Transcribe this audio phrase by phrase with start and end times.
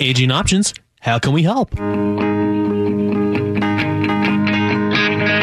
[0.00, 0.72] Aging Options.
[1.00, 1.74] How can we help?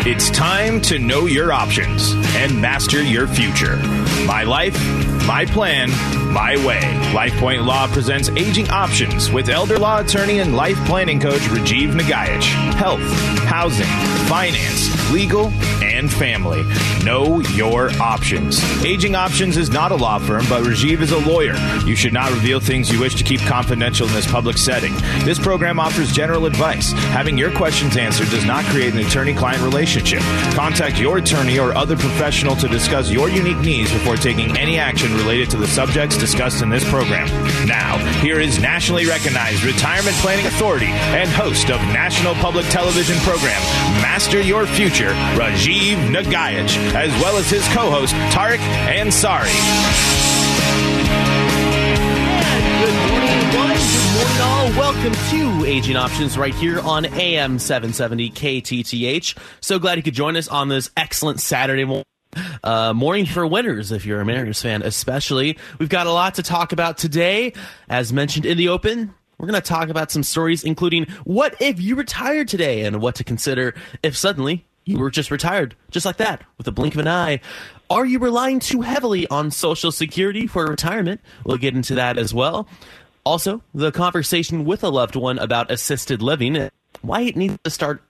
[0.10, 3.76] It's time to know your options and master your future.
[4.26, 4.76] My life,
[5.28, 5.90] my plan,
[6.34, 6.80] my way.
[7.14, 12.44] LifePoint Law presents Aging Options with elder law attorney and life planning coach Rajiv Nagaich.
[12.74, 13.02] Health,
[13.46, 13.86] housing,
[14.28, 15.48] finance, legal,
[15.82, 16.64] and family.
[17.06, 18.62] Know your options.
[18.84, 21.56] Aging Options is not a law firm, but Rajiv is a lawyer.
[21.86, 24.94] You should not reveal things you wish to keep confidential in this public setting.
[25.24, 26.92] This program offers general advice.
[26.92, 30.20] Having your questions answered does not create an attorney client relationship.
[30.54, 35.14] Contact your attorney or other professional to discuss your unique needs before taking any action
[35.16, 37.28] related to the subjects discussed in this program.
[37.66, 43.62] Now, here is nationally recognized retirement planning authority and host of national public television program
[44.18, 49.54] Master Your Future, Rajiv Nagaich, as well as his co-host Tarek Ansari.
[52.82, 53.78] Good morning, one.
[53.78, 54.70] Good morning, all.
[54.70, 59.38] Welcome to Aging Options right here on AM 770 KTTH.
[59.62, 62.06] So glad you could join us on this excellent Saturday morning.
[62.64, 65.60] Uh, morning for winners, if you're a Mariners fan, especially.
[65.78, 67.54] We've got a lot to talk about today.
[67.88, 71.80] As mentioned in the open, we're going to talk about some stories, including what if
[71.80, 76.18] you retired today and what to consider if suddenly you were just retired, just like
[76.18, 77.40] that, with a blink of an eye.
[77.90, 81.22] Are you relying too heavily on Social Security for retirement?
[81.46, 82.68] We'll get into that as well.
[83.26, 86.70] Also, the conversation with a loved one about assisted living,
[87.02, 88.02] why it needs to start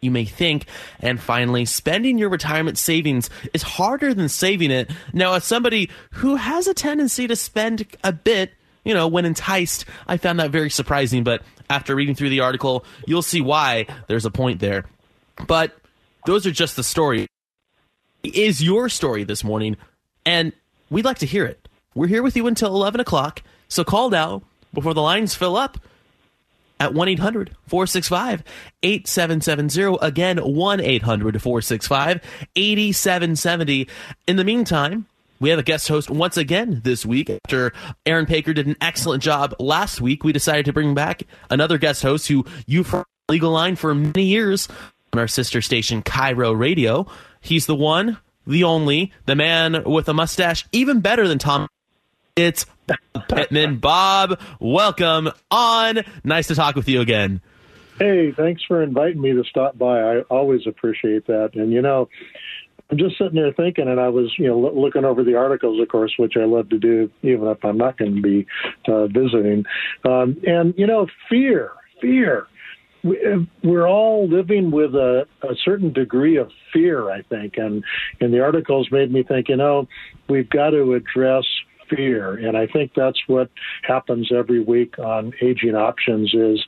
[0.00, 0.66] you may think.
[1.00, 4.90] And finally, spending your retirement savings is harder than saving it.
[5.12, 8.52] Now, as somebody who has a tendency to spend a bit,
[8.90, 11.22] you know, when enticed, I found that very surprising.
[11.22, 14.84] But after reading through the article, you'll see why there's a point there.
[15.46, 15.78] But
[16.26, 17.28] those are just the story.
[18.24, 19.76] Is your story this morning,
[20.26, 20.52] and
[20.90, 21.68] we'd like to hear it.
[21.94, 24.42] We're here with you until 11 o'clock, so call now
[24.74, 25.78] before the lines fill up
[26.80, 28.42] at 1 800 465
[28.82, 29.98] 8770.
[30.04, 32.20] Again, 1 800 465
[32.56, 33.88] 8770.
[34.26, 35.06] In the meantime,
[35.40, 37.30] we have a guest host once again this week.
[37.30, 37.72] After
[38.04, 42.02] Aaron Paker did an excellent job last week, we decided to bring back another guest
[42.02, 44.68] host who you've heard Legal Line for many years
[45.12, 47.06] on our sister station, KIRO Radio.
[47.40, 51.68] He's the one, the only, the man with a mustache, even better than Tom.
[52.36, 53.78] It's Bob Pittman.
[53.78, 56.00] Bob, welcome on.
[56.22, 57.40] Nice to talk with you again.
[57.98, 60.00] Hey, thanks for inviting me to stop by.
[60.00, 61.54] I always appreciate that.
[61.54, 62.08] And you know,
[62.90, 65.88] I'm just sitting there thinking, and I was, you know, looking over the articles, of
[65.88, 68.46] course, which I love to do, even if I'm not going to be
[68.88, 69.64] uh, visiting.
[70.04, 72.46] Um, and you know, fear, fear.
[73.02, 77.82] We're all living with a, a certain degree of fear, I think, and
[78.20, 79.88] and the articles made me think, you know,
[80.28, 81.44] we've got to address
[81.90, 82.34] fear.
[82.34, 83.50] And I think that's what
[83.82, 86.64] happens every week on aging options is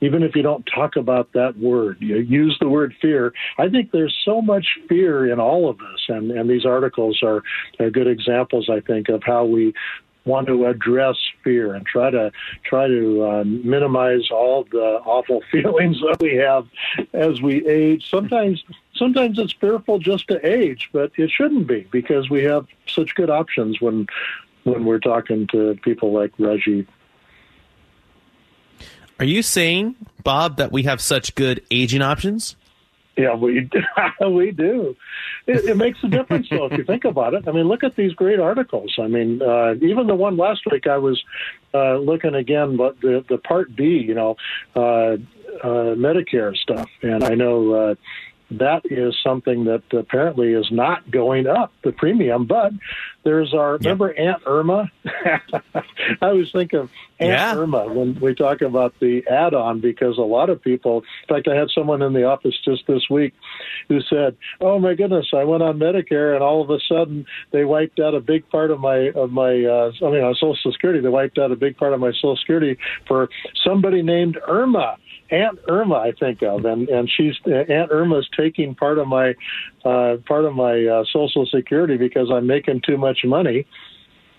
[0.00, 3.32] even if you don't talk about that word, you use the word fear.
[3.58, 7.42] I think there's so much fear in all of us, and, and these articles are,
[7.80, 9.72] are good examples, I think, of how we
[10.26, 12.32] want to address fear and try to
[12.64, 16.66] try to uh, minimize all the awful feelings that we have
[17.12, 18.10] as we age.
[18.10, 18.62] Sometimes
[18.94, 23.30] sometimes it's fearful just to age, but it shouldn't be because we have such good
[23.30, 24.06] options when
[24.66, 26.86] when we're talking to people like Rajiv.
[29.18, 32.56] Are you saying, Bob, that we have such good aging options?
[33.16, 33.70] Yeah, we
[34.28, 34.94] we do.
[35.46, 37.48] It, it makes a difference, though, if you think about it.
[37.48, 38.94] I mean, look at these great articles.
[39.00, 41.22] I mean, uh, even the one last week, I was
[41.72, 44.36] uh, looking again, but the the Part B, you know,
[44.74, 45.16] uh,
[45.62, 47.94] uh, Medicare stuff, and I know uh,
[48.50, 52.46] that is something that apparently is not going up the premium.
[52.46, 52.72] But
[53.24, 53.80] there's our yep.
[53.80, 54.90] remember Aunt Irma.
[55.04, 55.82] I
[56.22, 57.56] always think of Aunt yeah.
[57.56, 61.02] Irma when we talk about the add-on because a lot of people.
[61.28, 63.34] In fact, I had someone in the office just this week
[63.88, 67.64] who said, "Oh my goodness, I went on Medicare and all of a sudden they
[67.64, 71.00] wiped out a big part of my of my uh, I mean on Social Security.
[71.00, 72.78] They wiped out a big part of my Social Security
[73.08, 73.28] for
[73.64, 74.98] somebody named Irma."
[75.30, 79.34] Aunt Irma I think of, and and she's Aunt Irma's taking part of my
[79.84, 83.66] uh, part of my uh, Social Security because I'm making too much money,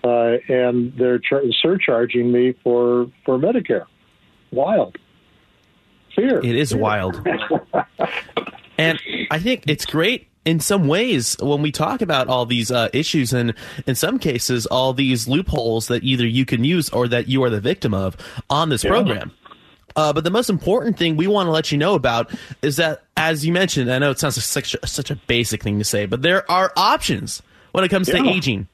[0.04, 3.86] uh, and they're char- surcharging me for for Medicare.
[4.50, 4.96] Wild.
[6.16, 6.40] Fear.
[6.40, 6.80] It is Fear.
[6.80, 7.26] wild.
[8.78, 8.98] and
[9.30, 13.34] I think it's great in some ways when we talk about all these uh, issues
[13.34, 13.52] and
[13.86, 17.50] in some cases all these loopholes that either you can use or that you are
[17.50, 18.16] the victim of
[18.48, 18.90] on this yeah.
[18.90, 19.30] program
[19.98, 22.30] uh, but the most important thing we want to let you know about
[22.62, 25.60] is that, as you mentioned, I know it sounds like such a, such a basic
[25.60, 27.42] thing to say, but there are options
[27.72, 28.22] when it comes yeah.
[28.22, 28.68] to aging.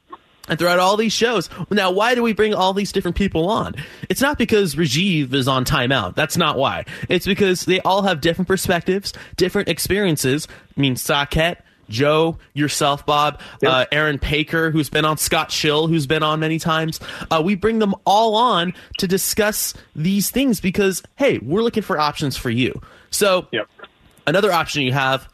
[0.47, 1.49] and throughout all these shows.
[1.71, 3.73] Now, why do we bring all these different people on?
[4.07, 6.13] It's not because Rajiv is on timeout.
[6.13, 6.85] That's not why.
[7.09, 10.47] It's because they all have different perspectives, different experiences.
[10.77, 11.57] I mean, Saket,
[11.89, 13.71] Joe, yourself, Bob, yep.
[13.71, 16.99] uh, Aaron Paker, who's been on, Scott Schill, who's been on many times.
[17.31, 21.97] Uh, we bring them all on to discuss these things because, hey, we're looking for
[21.97, 22.81] options for you.
[23.09, 23.67] So, yep.
[24.27, 25.27] another option you have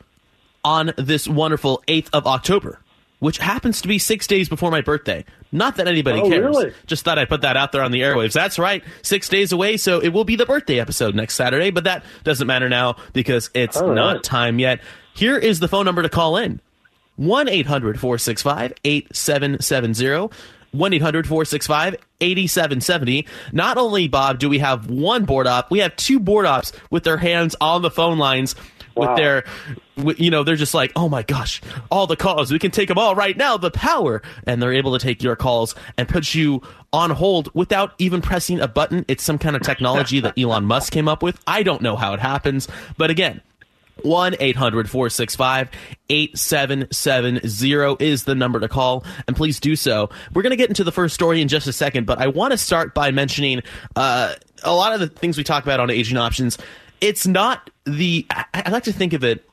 [0.64, 2.80] on this wonderful 8th of October
[3.22, 5.24] which happens to be six days before my birthday.
[5.52, 6.44] Not that anybody oh, cares.
[6.44, 6.74] Really?
[6.86, 8.34] Just thought I'd put that out there on the airwaves.
[8.34, 8.84] That's right.
[9.02, 12.48] Six days away, so it will be the birthday episode next Saturday, but that doesn't
[12.48, 14.24] matter now because it's All not right.
[14.24, 14.80] time yet.
[15.14, 16.62] Here is the phone number to call in
[17.18, 20.30] 1 800 465 8770.
[20.72, 23.28] 1 800 465 8770.
[23.52, 27.04] Not only, Bob, do we have one board op, we have two board ops with
[27.04, 28.56] their hands on the phone lines
[28.96, 29.44] with their
[30.18, 32.52] you know they're just like oh my gosh all the calls.
[32.52, 33.58] We can take them all right now.
[33.58, 34.22] The power.
[34.48, 36.62] And they're able to take your calls and put you
[36.94, 39.06] on hold without even pressing a button.
[39.08, 41.40] It's some kind of technology that Elon Musk came up with.
[41.46, 42.68] I don't know how it happens.
[42.98, 43.42] But again
[44.04, 45.70] 1 800 465
[46.10, 50.10] 8770 is the number to call, and please do so.
[50.34, 52.52] We're going to get into the first story in just a second, but I want
[52.52, 53.62] to start by mentioning
[53.96, 54.34] uh,
[54.64, 56.58] a lot of the things we talk about on aging options
[57.02, 58.26] it's not the.
[58.30, 59.44] I, I like to think of it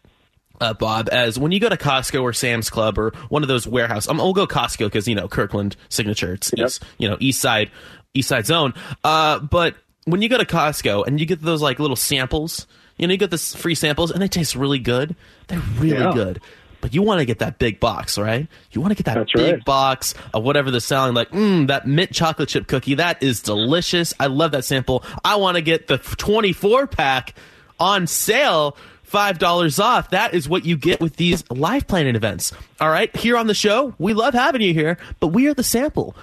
[0.60, 3.66] uh, Bob, as when you go to Costco or Sam's Club or one of those
[3.66, 6.66] warehouse, um, we'll go Costco because you know Kirkland signature, it's, yep.
[6.66, 7.70] it's, you know East Side,
[8.14, 8.74] East Side Zone.
[9.04, 12.66] Uh, but when you go to Costco and you get those like little samples,
[12.96, 15.14] you know you get this free samples and they taste really good.
[15.46, 16.12] They're really yeah.
[16.12, 16.40] good.
[16.80, 18.46] But you want to get that big box, right?
[18.72, 19.64] You want to get that That's big right.
[19.64, 21.14] box of whatever they're selling.
[21.14, 22.94] Like, mmm, that mint chocolate chip cookie.
[22.94, 24.14] That is delicious.
[24.20, 25.04] I love that sample.
[25.24, 27.34] I want to get the 24 pack
[27.80, 28.76] on sale
[29.10, 30.10] $5 off.
[30.10, 32.52] That is what you get with these life planning events.
[32.80, 33.14] All right.
[33.16, 36.14] Here on the show, we love having you here, but we are the sample.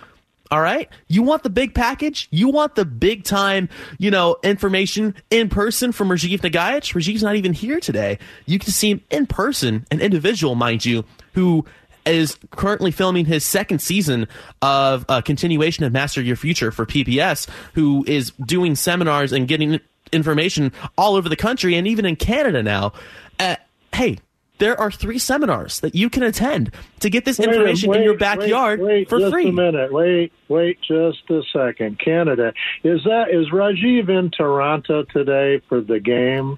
[0.52, 0.90] All right.
[1.08, 2.28] You want the big package?
[2.32, 6.94] You want the big time, you know, information in person from Rajiv Nagaich?
[6.94, 8.20] Rajiv's not even here today.
[8.46, 11.04] You can see him in person, an individual, mind you,
[11.34, 11.66] who
[12.06, 14.28] is currently filming his second season
[14.62, 19.80] of a continuation of Master Your Future for PBS, who is doing seminars and getting
[20.12, 22.94] information all over the country and even in Canada now.
[23.40, 23.56] Uh,
[23.94, 24.20] hey,
[24.58, 28.18] there are three seminars that you can attend to get this information wait, in your
[28.18, 29.44] backyard wait, wait, for just free.
[29.46, 29.94] Just a minute.
[29.94, 32.00] Wait, wait, just a second.
[32.00, 32.54] Canada
[32.84, 36.58] is that is Rajiv in Toronto today for the game?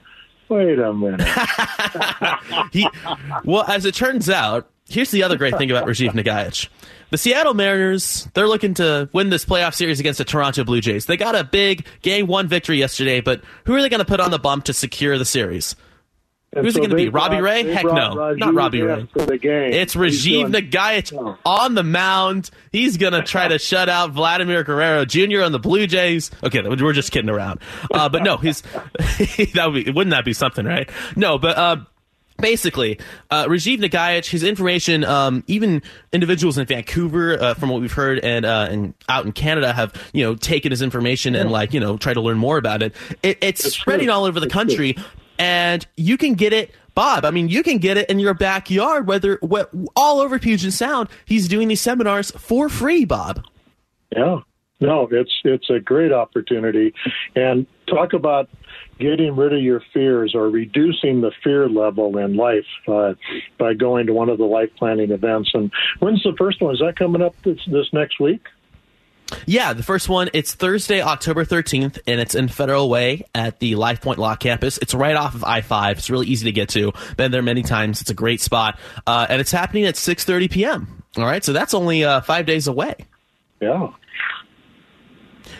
[0.49, 1.27] Wait a minute.
[2.71, 2.87] he,
[3.43, 6.69] well, as it turns out, here's the other great thing about Rajiv Nagaich.
[7.09, 11.05] The Seattle Mariners, they're looking to win this playoff series against the Toronto Blue Jays.
[11.05, 14.19] They got a big game one victory yesterday, but who are they going to put
[14.19, 15.75] on the bump to secure the series?
[16.57, 17.09] And Who's so it going to be?
[17.09, 17.71] Robbie Ray?
[17.71, 19.07] Heck no, Rajiv not Robbie Ray.
[19.13, 22.49] It's Rajiv Nagaich on the mound.
[22.71, 25.43] He's going to try to shut out Vladimir Guerrero Jr.
[25.43, 26.31] on the Blue Jays.
[26.43, 27.59] Okay, we're just kidding around.
[27.93, 28.61] Uh, but no, he's
[29.53, 30.89] that would be wouldn't that be something, right?
[31.15, 31.57] No, but.
[31.57, 31.77] Uh,
[32.39, 32.99] basically,
[33.31, 35.81] uh, Rajiv Nagaich, his information, um, even
[36.13, 39.93] individuals in Vancouver, uh, from what we've heard, and uh, and out in Canada, have
[40.13, 42.95] you know taken his information and like you know try to learn more about it.
[43.23, 44.13] it it's, it's spreading true.
[44.13, 44.95] all over the country,
[45.39, 46.71] and you can get it.
[46.95, 50.73] Bob, I mean, you can get it in your backyard, whether what, all over Puget
[50.73, 51.09] Sound.
[51.25, 53.45] He's doing these seminars for free, Bob.
[54.15, 54.39] Yeah,
[54.79, 56.93] no, it's it's a great opportunity,
[57.35, 58.49] and talk about
[58.99, 63.13] getting rid of your fears or reducing the fear level in life uh,
[63.57, 65.51] by going to one of the life planning events.
[65.53, 66.73] And when's the first one?
[66.73, 68.41] Is that coming up this, this next week?
[69.45, 73.75] Yeah, the first one, it's Thursday, October 13th, and it's in Federal Way at the
[73.75, 74.77] Life Point Law Campus.
[74.77, 75.91] It's right off of I-5.
[75.97, 76.93] It's really easy to get to.
[77.17, 78.01] Been there many times.
[78.01, 78.79] It's a great spot.
[79.05, 81.03] Uh, and it's happening at 6.30 p.m.
[81.17, 82.95] All right, so that's only uh, five days away.
[83.59, 83.89] Yeah.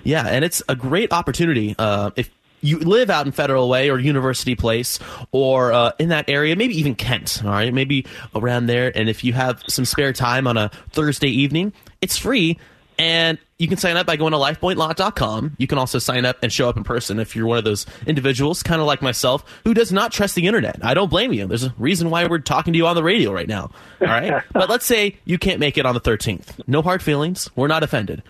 [0.04, 1.76] Yeah, and it's a great opportunity.
[1.78, 2.30] Uh, if
[2.62, 5.00] you live out in Federal Way or University Place
[5.32, 8.06] or uh, in that area, maybe even Kent, all right, maybe
[8.36, 8.92] around there.
[8.96, 12.58] And if you have some spare time on a Thursday evening, it's free.
[13.00, 15.56] And you can sign up by going to lifepointlaw.com.
[15.58, 17.86] You can also sign up and show up in person if you're one of those
[18.06, 20.84] individuals, kind of like myself, who does not trust the internet.
[20.84, 21.46] I don't blame you.
[21.48, 23.72] There's a reason why we're talking to you on the radio right now.
[24.02, 24.44] All right.
[24.52, 26.60] but let's say you can't make it on the 13th.
[26.68, 27.50] No hard feelings.
[27.56, 28.24] We're not offended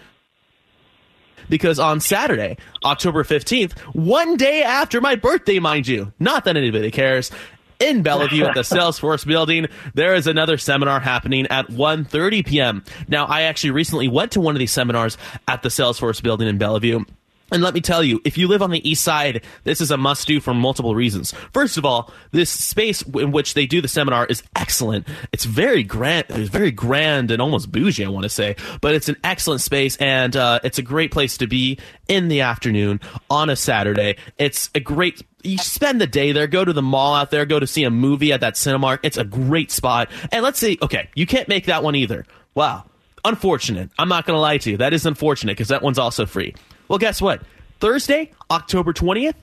[1.50, 6.92] because on Saturday, October 15th, one day after my birthday, mind you, not that anybody
[6.92, 7.32] cares,
[7.80, 12.84] in Bellevue at the Salesforce building, there is another seminar happening at 1.30 p.m.
[13.08, 15.18] Now, I actually recently went to one of these seminars
[15.48, 17.06] at the Salesforce building in Bellevue.
[17.52, 19.98] And let me tell you, if you live on the east side, this is a
[19.98, 21.34] must do for multiple reasons.
[21.54, 25.08] First of all, this space in which they do the seminar is excellent.
[25.32, 29.08] It's very grand, it's very grand and almost bougie, I want to say, but it's
[29.08, 33.00] an excellent space and uh, it's a great place to be in the afternoon
[33.30, 34.18] on a Saturday.
[34.38, 37.60] It's a great you spend the day there, go to the mall out there, go
[37.60, 39.00] to see a movie at that Cinemark.
[39.04, 40.10] It's a great spot.
[40.32, 42.26] And let's see, okay, you can't make that one either.
[42.54, 42.86] Wow.
[43.24, 43.90] Unfortunate.
[43.98, 44.78] I'm not going to lie to you.
[44.78, 46.54] That is unfortunate because that one's also free.
[46.88, 47.42] Well, guess what?
[47.80, 49.36] Thursday, October 20th,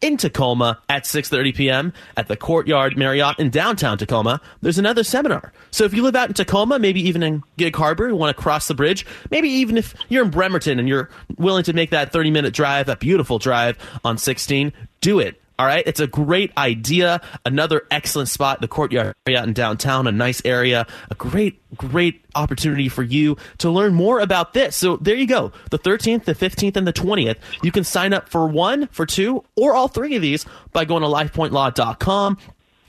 [0.00, 1.92] in Tacoma at 6:30 p.m.
[2.16, 4.40] at the Courtyard Marriott in downtown Tacoma.
[4.62, 5.52] There's another seminar.
[5.70, 8.42] So if you live out in Tacoma, maybe even in Gig Harbor, you want to
[8.42, 12.12] cross the bridge, maybe even if you're in Bremerton and you're willing to make that
[12.12, 15.40] 30-minute drive, that beautiful drive on 16, do it.
[15.60, 17.20] All right, it's a great idea.
[17.44, 22.88] Another excellent spot, the courtyard area in downtown, a nice area, a great, great opportunity
[22.88, 24.74] for you to learn more about this.
[24.74, 25.52] So there you go.
[25.70, 27.36] The 13th, the 15th, and the 20th.
[27.62, 31.02] You can sign up for one, for two, or all three of these by going
[31.02, 32.38] to lifepointlaw.com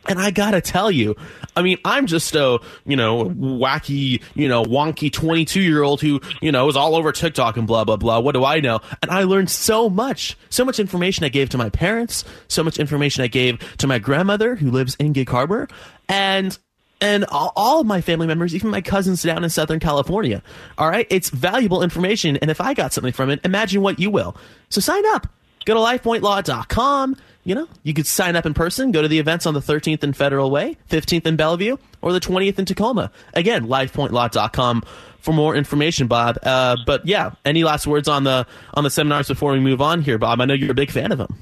[0.08, 1.16] and I gotta tell you,
[1.56, 6.22] I mean, I'm just a, you know, wacky, you know, wonky 22 year old who,
[6.42, 8.20] you know, is all over TikTok and blah, blah, blah.
[8.20, 8.80] What do I know?
[9.02, 12.80] And I learned so much, so much information I gave to my parents, so much
[12.80, 15.68] information I gave to my grandmother who lives in Gig Harbor,
[16.10, 16.58] and
[17.02, 20.44] and all, of my family members, even my cousins down in Southern California.
[20.78, 21.08] All right.
[21.10, 22.38] It's valuable information.
[22.38, 24.38] And if I got something from it, imagine what you will.
[24.70, 25.28] So sign up.
[25.66, 29.46] Go to lifepointlaw.com you know, you could sign up in person, go to the events
[29.46, 33.12] on the 13th in Federal Way, 15th in Bellevue, or the 20th in Tacoma.
[33.34, 34.84] Again, lifepointlaw.com
[35.20, 36.38] for more information, Bob.
[36.44, 40.02] Uh, but yeah, any last words on the on the seminars before we move on
[40.02, 40.42] here, Bob?
[40.42, 41.38] I know you're a big fan of them.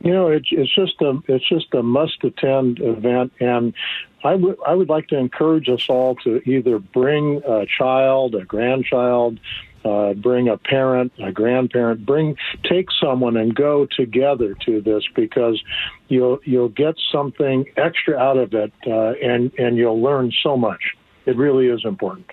[0.00, 3.74] You know, it's it's just a it's just a must attend event, and
[4.22, 8.44] I would I would like to encourage us all to either bring a child, a
[8.44, 9.40] grandchild,
[9.86, 12.36] uh, bring a parent, a grandparent, bring
[12.68, 15.62] take someone and go together to this because
[16.08, 20.82] you'll you'll get something extra out of it, uh, and and you'll learn so much.
[21.24, 22.26] It really is important.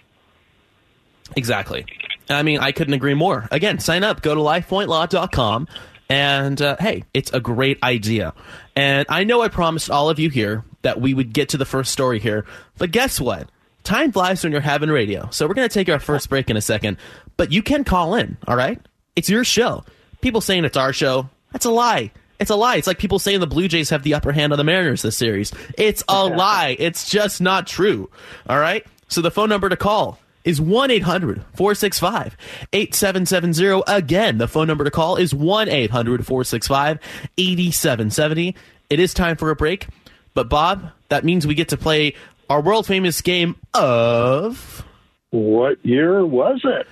[1.36, 1.86] Exactly.
[2.29, 3.48] I mean, I couldn't agree more.
[3.51, 4.22] Again, sign up.
[4.22, 5.67] Go to lifepointlaw.com.
[6.10, 8.33] And uh, hey, it's a great idea.
[8.75, 11.65] And I know I promised all of you here that we would get to the
[11.65, 12.45] first story here.
[12.77, 13.50] But guess what?
[13.83, 15.27] Time flies when you're having radio.
[15.31, 16.97] So we're going to take our first break in a second.
[17.37, 18.79] But you can call in, all right?
[19.15, 19.83] It's your show.
[20.21, 22.11] People saying it's our show, that's a lie.
[22.39, 22.77] It's a lie.
[22.77, 25.15] It's like people saying the Blue Jays have the upper hand on the Mariners this
[25.15, 25.51] series.
[25.77, 26.75] It's a lie.
[26.79, 28.09] It's just not true.
[28.49, 28.85] All right?
[29.07, 32.35] So the phone number to call is 1 800 465
[32.73, 33.83] 8770.
[33.87, 36.99] Again, the phone number to call is 1 800 465
[37.37, 38.55] 8770.
[38.89, 39.87] It is time for a break.
[40.33, 42.15] But, Bob, that means we get to play
[42.53, 44.86] our world famous game of.
[45.31, 46.86] What year was it?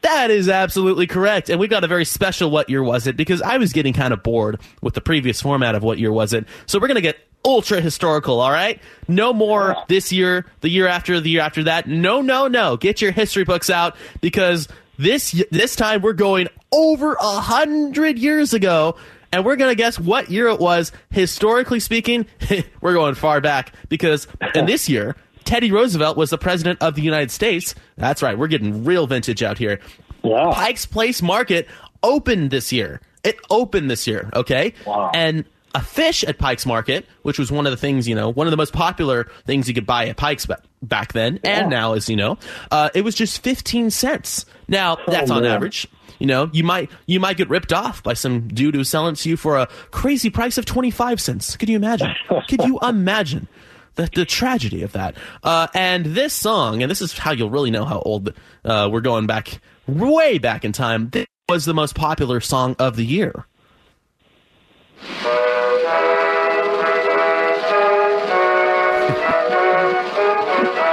[0.00, 1.50] That is absolutely correct.
[1.50, 4.14] And we got a very special What Year Was It because I was getting kind
[4.14, 6.46] of bored with the previous format of What Year Was It.
[6.64, 8.80] So we're going to get ultra historical, all right?
[9.06, 11.86] No more this year, the year after, the year after that.
[11.86, 12.78] No, no, no.
[12.78, 14.68] Get your history books out because
[14.98, 18.96] this this time we're going over a hundred years ago
[19.34, 22.24] and we're going to guess what year it was historically speaking
[22.80, 27.02] we're going far back because in this year Teddy Roosevelt was the president of the
[27.02, 27.74] United States.
[27.96, 28.38] That's right.
[28.38, 29.78] We're getting real vintage out here.
[30.22, 30.52] Wow.
[30.52, 31.68] Pikes Place Market
[32.02, 33.00] opened this year.
[33.24, 34.72] It opened this year, okay?
[34.86, 35.10] Wow.
[35.14, 35.44] And
[35.74, 38.50] a fish at Pikes Market, which was one of the things, you know, one of
[38.50, 40.46] the most popular things you could buy at Pikes
[40.82, 41.60] back then yeah.
[41.60, 42.38] and now, as you know,
[42.70, 44.46] uh, it was just 15 cents.
[44.68, 45.88] Now, that's oh, on average.
[46.18, 49.28] You know, you might you might get ripped off by some dude who's selling to
[49.28, 51.56] you for a crazy price of 25 cents.
[51.56, 52.14] Could you imagine?
[52.48, 53.48] Could you imagine?
[53.96, 55.16] the, the tragedy of that.
[55.42, 58.32] Uh, and this song, and this is how you'll really know how old
[58.64, 61.10] uh, we're going back, way back in time.
[61.10, 63.46] This was the most popular song of the year.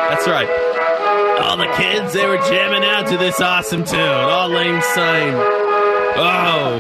[0.10, 0.50] That's right.
[1.42, 4.00] All the kids, they were jamming out to this awesome tune.
[4.00, 5.34] Auld Lang Syne.
[6.18, 6.80] Oh.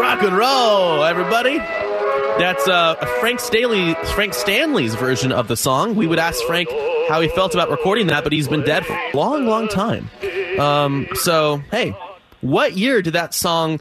[0.00, 1.58] Rock and roll, everybody.
[1.58, 5.94] That's uh, Frank Stanley, Frank Stanley's version of the song.
[5.94, 6.68] We would ask Frank
[7.08, 10.10] how he felt about recording that, but he's been dead for a long, long time.
[10.58, 11.94] Um, so, hey,
[12.40, 13.80] what year did that song?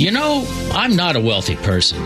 [0.00, 1.98] You know, I'm not a wealthy person,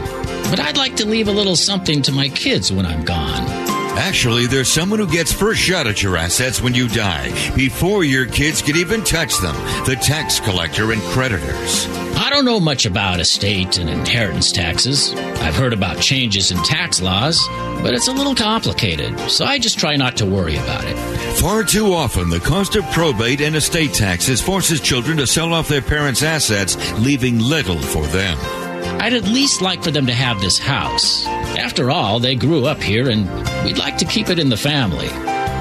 [0.50, 3.66] but I'd like to leave a little something to my kids when I'm gone.
[3.98, 8.26] Actually, there's someone who gets first shot at your assets when you die, before your
[8.26, 9.54] kids can even touch them
[9.86, 11.88] the tax collector and creditors.
[12.14, 15.14] I don't know much about estate and inheritance taxes.
[15.14, 17.42] I've heard about changes in tax laws,
[17.82, 20.96] but it's a little complicated, so I just try not to worry about it.
[21.38, 25.68] Far too often, the cost of probate and estate taxes forces children to sell off
[25.68, 28.65] their parents' assets, leaving little for them.
[29.00, 31.26] I'd at least like for them to have this house.
[31.26, 33.26] After all, they grew up here and
[33.64, 35.08] we'd like to keep it in the family.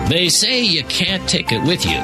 [0.10, 1.98] They say you can't take it with you.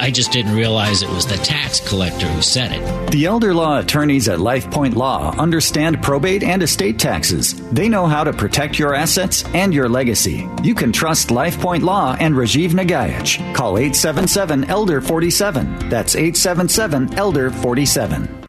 [0.00, 3.10] I just didn't realize it was the tax collector who said it.
[3.10, 7.60] The elder law attorneys at LifePoint Law understand probate and estate taxes.
[7.70, 10.48] They know how to protect your assets and your legacy.
[10.62, 13.38] You can trust LifePoint Law and Rajiv Nagaich.
[13.54, 15.88] Call 877 Elder 47.
[15.88, 18.41] That's 877 Elder 47.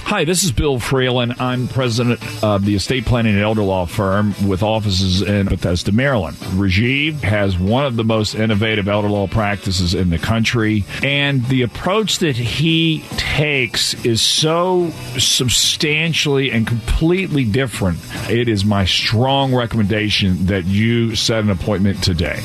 [0.07, 1.40] Hi, this is Bill Fralin.
[1.40, 6.37] I'm president of the estate planning and elder law firm with offices in Bethesda, Maryland.
[6.37, 11.62] Rajiv has one of the most innovative elder law practices in the country, and the
[11.62, 17.99] approach that he takes is so substantially and completely different.
[18.31, 22.40] It is my strong recommendation that you set an appointment today.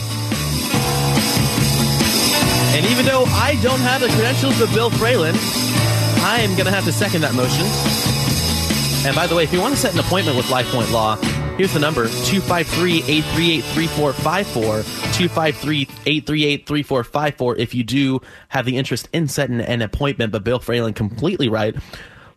[2.73, 5.35] And even though I don't have the credentials of Bill Fralin,
[6.31, 7.65] I am going to have to second that motion.
[9.05, 11.17] And by the way, if you want to set an appointment with LifePoint Law,
[11.57, 14.63] here's the number 253 838 3454.
[15.11, 20.31] 253 838 3454 if you do have the interest in setting an appointment.
[20.31, 21.75] But Bill Fralin completely right.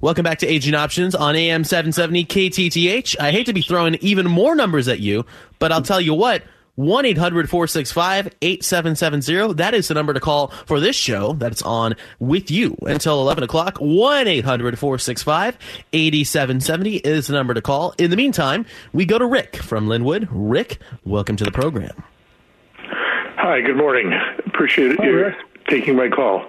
[0.01, 3.21] Welcome back to Aging Options on AM 770 KTTH.
[3.21, 5.25] I hate to be throwing even more numbers at you,
[5.61, 6.43] but I'll tell you what.
[6.77, 9.55] 1 800 465 8770.
[9.55, 13.45] That is the number to call for this show that's on with you until 11
[13.45, 13.79] o'clock.
[13.79, 15.57] 1 800 465
[15.93, 17.95] 8770 is the number to call.
[17.99, 20.27] In the meantime, we go to Rick from Lynnwood.
[20.31, 22.03] Rick, welcome to the program.
[22.79, 24.13] Hi, good morning.
[24.47, 25.35] Appreciate Hi, you Rick.
[25.69, 26.45] taking my call.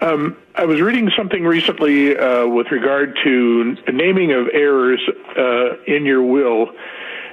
[0.00, 5.00] Um, I was reading something recently uh, with regard to naming of errors
[5.38, 6.70] uh, in your will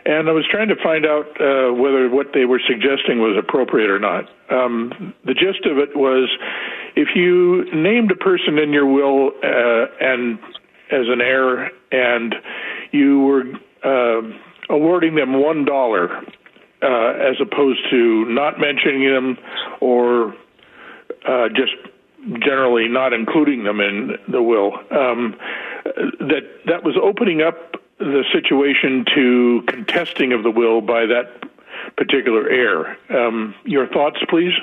[0.06, 3.90] and I was trying to find out uh, whether what they were suggesting was appropriate
[3.90, 4.26] or not.
[4.50, 6.30] Um, the gist of it was,
[6.96, 10.40] if you named a person in your will uh, and
[10.92, 12.36] as an heir, and
[12.92, 13.44] you were
[13.84, 14.22] uh,
[14.70, 16.18] awarding them one dollar
[16.82, 19.38] uh, as opposed to not mentioning them
[19.80, 20.34] or
[21.28, 21.74] uh, just
[22.44, 24.74] generally not including them in the will.
[24.92, 25.36] Um,
[26.20, 27.71] that that was opening up
[28.02, 31.44] the situation to contesting of the will by that
[31.96, 32.98] particular heir.
[33.10, 34.54] Um, your thoughts, please.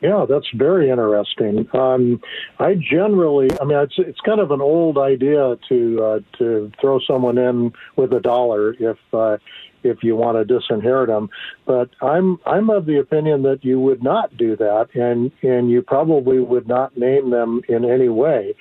[0.00, 1.68] Yeah, that's very interesting.
[1.72, 2.20] Um,
[2.58, 6.98] I generally, I mean, it's it's kind of an old idea to uh, to throw
[6.98, 9.36] someone in with a dollar if uh,
[9.82, 11.28] if you want to disinherit them.
[11.66, 15.82] But I'm I'm of the opinion that you would not do that, and and you
[15.82, 18.54] probably would not name them in any way.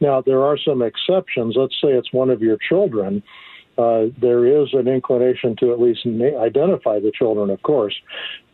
[0.00, 1.54] Now there are some exceptions.
[1.56, 3.22] Let's say it's one of your children.
[3.78, 7.94] Uh, there is an inclination to at least na- identify the children, of course,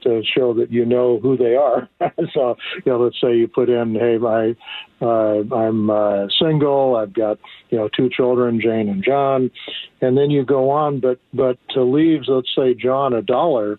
[0.02, 1.88] to show that you know who they are.
[2.34, 4.54] so, you know, let's say you put in, "Hey, my,
[5.00, 6.96] uh, I'm uh, single.
[6.96, 7.38] I've got,
[7.70, 9.50] you know, two children, Jane and John,"
[10.02, 11.00] and then you go on.
[11.00, 13.78] But but to leave, let's say John a dollar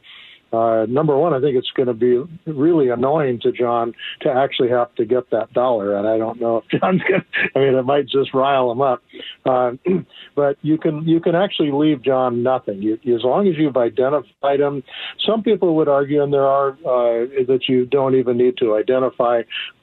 [0.56, 4.70] uh, number one, I think it's going to be really annoying to John to actually
[4.70, 7.22] have to get that dollar, and I don't know if John's going.
[7.22, 9.02] to I mean, it might just rile him up.
[9.46, 9.72] Uh,
[10.36, 12.82] but you can you can actually leave John nothing.
[12.82, 14.84] You, as long as you've identified him.
[15.26, 19.42] Some people would argue, and there are uh, that you don't even need to identify.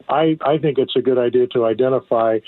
[0.09, 2.39] I I think it's a good idea to identify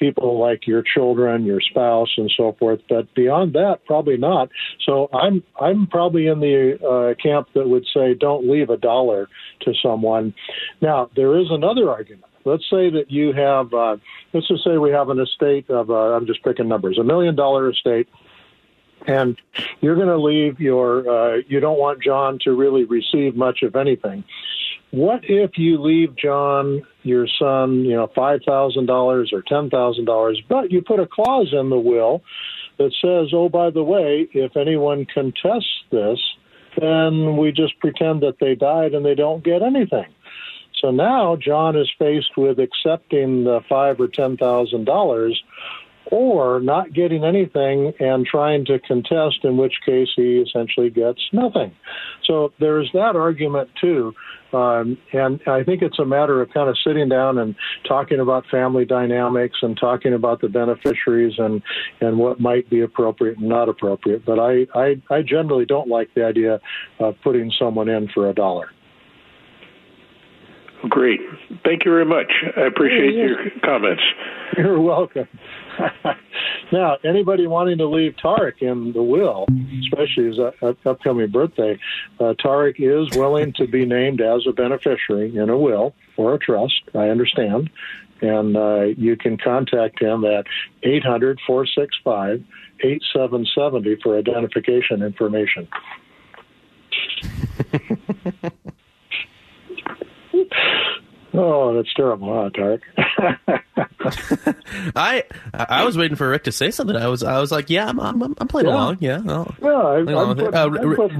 [0.00, 2.80] people like your children, your spouse, and so forth.
[2.88, 4.48] But beyond that, probably not.
[4.84, 9.28] So I'm I'm probably in the uh, camp that would say don't leave a dollar
[9.60, 10.34] to someone.
[10.80, 12.24] Now there is another argument.
[12.44, 13.98] Let's say that you have, uh,
[14.32, 17.36] let's just say we have an estate of, uh, I'm just picking numbers, a million
[17.36, 18.08] dollar estate
[19.06, 19.38] and
[19.80, 23.76] you're going to leave your uh, you don't want john to really receive much of
[23.76, 24.24] anything
[24.90, 30.04] what if you leave John, your son, you know, five thousand dollars or ten thousand
[30.04, 32.22] dollars, but you put a clause in the will
[32.78, 36.18] that says, oh, by the way, if anyone contests this,
[36.80, 40.06] then we just pretend that they died and they don't get anything.
[40.80, 45.40] So now John is faced with accepting the five or ten thousand dollars
[46.10, 51.74] or not getting anything and trying to contest, in which case he essentially gets nothing.
[52.24, 54.12] So there's that argument too.
[54.52, 57.54] Um, and I think it's a matter of kind of sitting down and
[57.86, 61.62] talking about family dynamics and talking about the beneficiaries and,
[62.00, 64.24] and what might be appropriate and not appropriate.
[64.24, 66.60] But I, I, I generally don't like the idea
[66.98, 68.70] of putting someone in for a dollar.
[70.88, 71.20] Great.
[71.64, 72.32] Thank you very much.
[72.56, 74.02] I appreciate your comments.
[74.56, 75.28] You're welcome.
[76.72, 79.46] now, anybody wanting to leave Tarek in the will,
[79.80, 80.52] especially his uh,
[80.84, 81.78] upcoming birthday,
[82.18, 86.38] uh, Tarek is willing to be named as a beneficiary in a will or a
[86.38, 86.82] trust.
[86.94, 87.70] I understand.
[88.22, 90.46] And uh, you can contact him at
[90.82, 92.44] 800 465
[92.82, 95.68] 8770 for identification information.
[101.32, 102.80] Oh, that's terrible, huh, Tarek?
[104.96, 105.22] I
[105.54, 106.96] I was waiting for Rick to say something.
[106.96, 108.74] I was I was like, yeah, I'm I'm, I'm playing yeah.
[108.74, 108.98] along.
[109.00, 110.18] Yeah, I'll, yeah.
[110.18, 111.12] I, put, uh, Rick,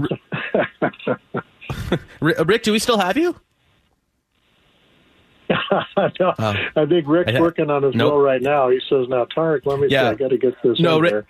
[2.49, 3.37] Rick, do we still have you?
[6.21, 8.13] no, uh, I think Rick's I, working on his nope.
[8.13, 8.69] will right now.
[8.69, 10.03] He says, "Now, Tarek, let me yeah.
[10.03, 10.07] see.
[10.07, 11.25] I got to get this." No, Rick,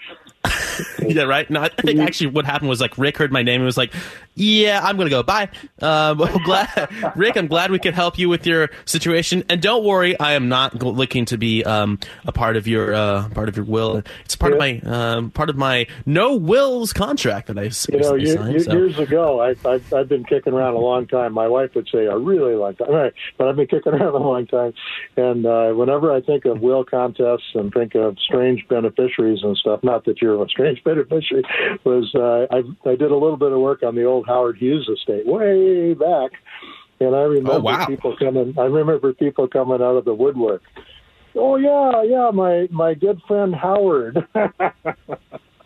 [1.01, 1.49] yeah, right.
[1.51, 3.93] No, I think actually what happened was like Rick heard my name and was like,
[4.41, 5.23] "Yeah, I'm gonna go.
[5.23, 5.51] Bye."
[5.81, 7.37] Um, glad, Rick.
[7.37, 10.83] I'm glad we could help you with your situation, and don't worry, I am not
[10.83, 14.03] looking to be um, a part of your uh, part of your will.
[14.25, 14.65] It's part yeah.
[14.65, 18.53] of my um, part of my no wills contract that I you know you, signed,
[18.55, 18.73] you, so.
[18.73, 19.41] years ago.
[19.41, 21.35] I, I've, I've been kicking around a long time.
[21.35, 23.13] My wife would say a really long time, right?
[23.37, 24.73] But I've been kicking around a long time,
[25.17, 29.81] and uh, whenever I think of will contests and think of strange beneficiaries and stuff,
[29.83, 31.43] not that you're a strange strange beneficiary
[31.85, 34.89] was uh, I, I did a little bit of work on the old Howard Hughes
[34.89, 36.33] estate way back,
[37.01, 37.87] and I remember oh, wow.
[37.87, 38.55] people coming.
[38.57, 40.63] I remember people coming out of the woodwork.
[41.35, 44.27] Oh yeah, yeah, my my good friend Howard.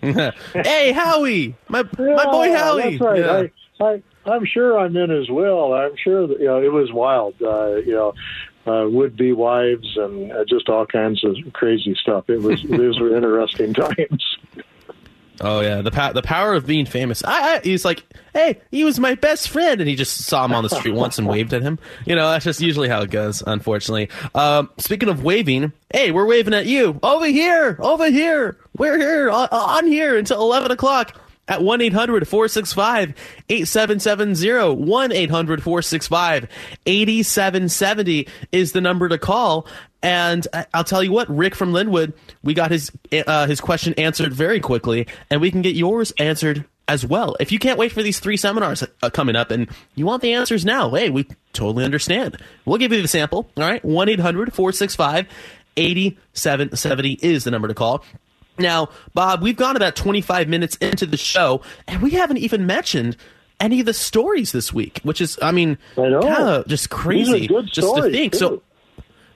[0.01, 2.99] hey Howie, my yeah, my boy Howie.
[2.99, 3.19] That's right.
[3.21, 3.47] Yeah.
[3.81, 5.75] I, I I'm sure I'm in his will.
[5.75, 7.35] I'm sure that you know it was wild.
[7.43, 8.15] Uh, you know,
[8.67, 12.29] uh, would be wives and uh, just all kinds of crazy stuff.
[12.29, 14.39] It was these were interesting times.
[15.45, 17.23] Oh yeah, the pa- the power of being famous.
[17.23, 18.03] I, I, he's like,
[18.33, 21.19] hey, he was my best friend, and he just saw him on the street once
[21.19, 21.79] and waved at him.
[22.07, 23.43] You know, that's just usually how it goes.
[23.47, 24.09] Unfortunately.
[24.35, 28.57] Um, speaking of waving, hey, we're waving at you over here, over here.
[28.79, 31.15] We're here on, on here until eleven o'clock.
[31.47, 33.15] At 1 800 465
[33.49, 34.75] 8770.
[34.83, 36.49] 1 800 465
[36.87, 39.67] 8770 is the number to call.
[40.03, 42.93] And I'll tell you what, Rick from Lynnwood, we got his
[43.27, 47.37] uh, his question answered very quickly, and we can get yours answered as well.
[47.41, 50.35] If you can't wait for these three seminars uh, coming up and you want the
[50.35, 52.37] answers now, hey, we totally understand.
[52.65, 53.51] We'll give you the sample.
[53.57, 55.27] All right, 1 800 465
[55.77, 58.05] 8770 is the number to call.
[58.59, 63.17] Now, Bob, we've gone about 25 minutes into the show, and we haven't even mentioned
[63.61, 65.79] any of the stories this week, which is, I mean,
[66.23, 68.35] kind of just crazy These are good just to stories, think.
[68.35, 68.63] So,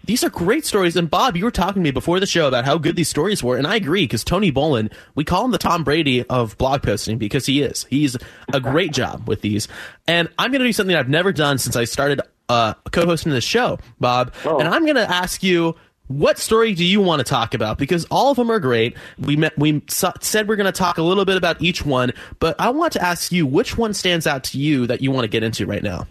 [0.04, 0.96] these are great stories.
[0.96, 3.42] And Bob, you were talking to me before the show about how good these stories
[3.42, 6.82] were, and I agree because Tony Bolin, we call him the Tom Brady of blog
[6.82, 7.86] posting because he is.
[7.90, 8.16] He's
[8.52, 9.68] a great job with these.
[10.06, 13.44] And I'm going to do something I've never done since I started uh, co-hosting this
[13.44, 14.32] show, Bob.
[14.58, 15.76] And I'm going to ask you.
[16.08, 17.78] What story do you want to talk about?
[17.78, 18.96] Because all of them are great.
[19.18, 22.12] We met, we so- said we're going to talk a little bit about each one,
[22.40, 25.24] but I want to ask you which one stands out to you that you want
[25.24, 26.06] to get into right now.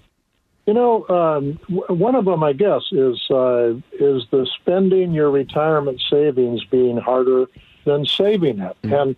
[0.67, 5.31] You know, um, w- one of them, I guess, is uh, is the spending your
[5.31, 7.45] retirement savings being harder
[7.85, 9.15] than saving it, and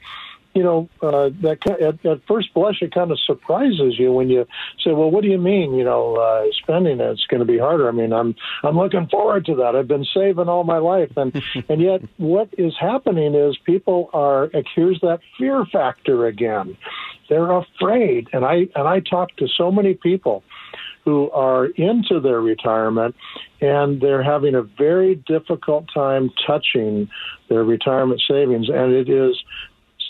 [0.53, 4.45] you know uh, that at, at first blush it kind of surprises you when you
[4.83, 5.73] say, "Well, what do you mean?
[5.73, 9.45] You know, uh, spending it's going to be harder." I mean, I'm I'm looking forward
[9.45, 9.75] to that.
[9.75, 14.49] I've been saving all my life, and and yet what is happening is people are
[14.75, 16.77] here's that fear factor again.
[17.29, 20.43] They're afraid, and I and I talk to so many people
[21.05, 23.15] who are into their retirement
[23.61, 27.09] and they're having a very difficult time touching
[27.49, 29.41] their retirement savings and it is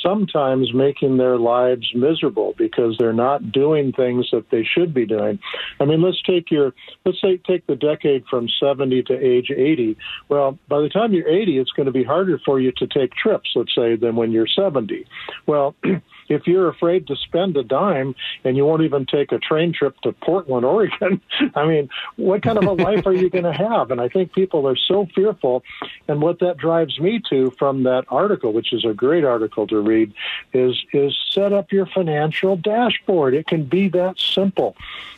[0.01, 5.39] sometimes making their lives miserable because they're not doing things that they should be doing.
[5.79, 6.73] I mean, let's take your
[7.05, 9.97] let's say take the decade from 70 to age 80.
[10.29, 13.13] Well, by the time you're 80, it's going to be harder for you to take
[13.13, 15.05] trips, let's say, than when you're 70.
[15.45, 15.75] Well,
[16.29, 19.99] if you're afraid to spend a dime and you won't even take a train trip
[20.01, 21.21] to Portland, Oregon,
[21.55, 23.91] I mean, what kind of a life are you going to have?
[23.91, 25.63] And I think people are so fearful.
[26.07, 29.79] And what that drives me to from that article, which is a great article to
[29.79, 30.13] read,
[30.53, 33.33] is is set up your financial dashboard.
[33.33, 34.75] It can be that simple.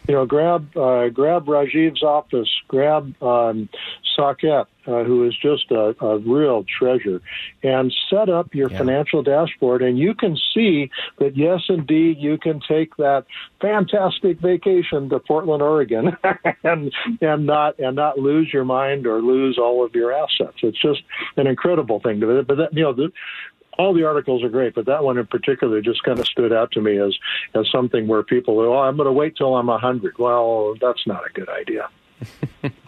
[0.07, 3.69] You know, grab uh, grab Rajiv's office, grab um,
[4.17, 7.21] Saket, uh, who is just a, a real treasure,
[7.63, 10.89] and set up your financial dashboard, and you can see
[11.19, 13.25] that yes, indeed, you can take that
[13.59, 16.17] fantastic vacation to Portland, Oregon,
[16.63, 16.91] and
[17.21, 20.57] and not and not lose your mind or lose all of your assets.
[20.63, 21.01] It's just
[21.37, 22.47] an incredible thing to it.
[22.47, 23.11] But that, you know, the,
[23.77, 26.71] all the articles are great, but that one in particular just kind of stood out
[26.73, 27.15] to me as
[27.53, 30.17] as something where people, oh, I'm going to wait till I'm a hundred.
[30.17, 31.89] Well, that's not a good idea.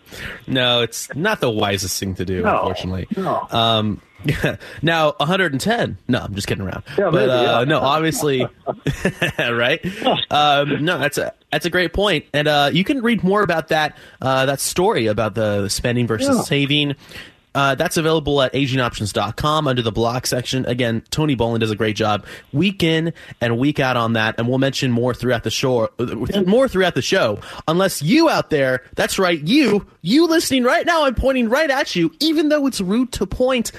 [0.47, 3.07] No, it's not the wisest thing to do, No, unfortunately.
[3.17, 3.47] no.
[3.51, 4.01] Um,
[4.81, 5.97] now, 110.
[6.07, 6.83] No, I'm just kidding around.
[6.97, 7.65] Yeah, but maybe, uh, yeah.
[7.65, 8.47] no, obviously,
[9.39, 9.81] right?
[10.31, 13.67] Um, no, that's a that's a great point, and uh, you can read more about
[13.67, 16.43] that uh, that story about the spending versus Yeah.
[16.43, 16.95] saving.
[17.55, 20.65] Uh, that's available at agingoptions.com under the blog section.
[20.65, 24.47] Again, Tony Bolin does a great job week in and week out on that, and
[24.47, 25.89] we'll mention more throughout the show.
[26.45, 31.05] More throughout the show, unless you out there, that's right, you, you listening right now,
[31.05, 32.11] I'm pointing right at you.
[32.19, 33.71] Even though it's rude to point,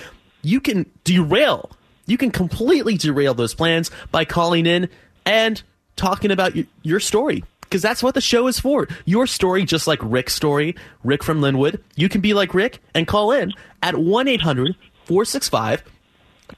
[0.42, 1.70] you can derail.
[2.06, 4.88] You can completely derail those plans by calling in
[5.24, 5.62] and
[5.96, 7.42] talking about your, your story
[7.74, 8.87] because that's what the show is for.
[9.04, 13.04] Your story, just like Rick's story, Rick from Lynnwood, you can be like Rick and
[13.04, 15.82] call in at 1 800 465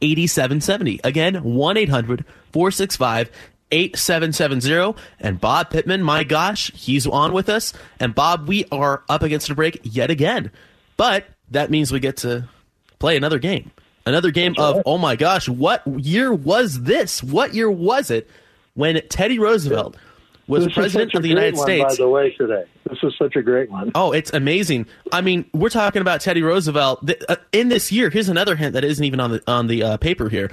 [0.03, 1.01] 8770.
[1.03, 3.31] Again, 1 800 465
[3.71, 5.03] 8770.
[5.19, 7.73] And Bob Pittman, my gosh, he's on with us.
[7.99, 10.51] And Bob, we are up against a break yet again.
[10.99, 12.47] But that means we get to
[12.99, 13.71] play another game.
[14.05, 17.23] Another game of, oh my gosh, what year was this?
[17.23, 18.29] What year was it
[18.75, 19.97] when Teddy Roosevelt
[20.49, 21.97] was This is president of the United one, States?
[21.99, 23.91] By the way, today this is such a great one.
[23.95, 24.87] Oh, it's amazing.
[25.13, 28.11] I mean, we're talking about Teddy Roosevelt uh, in this year.
[28.11, 30.51] Here's another hint that isn't even on the on the uh, paper here.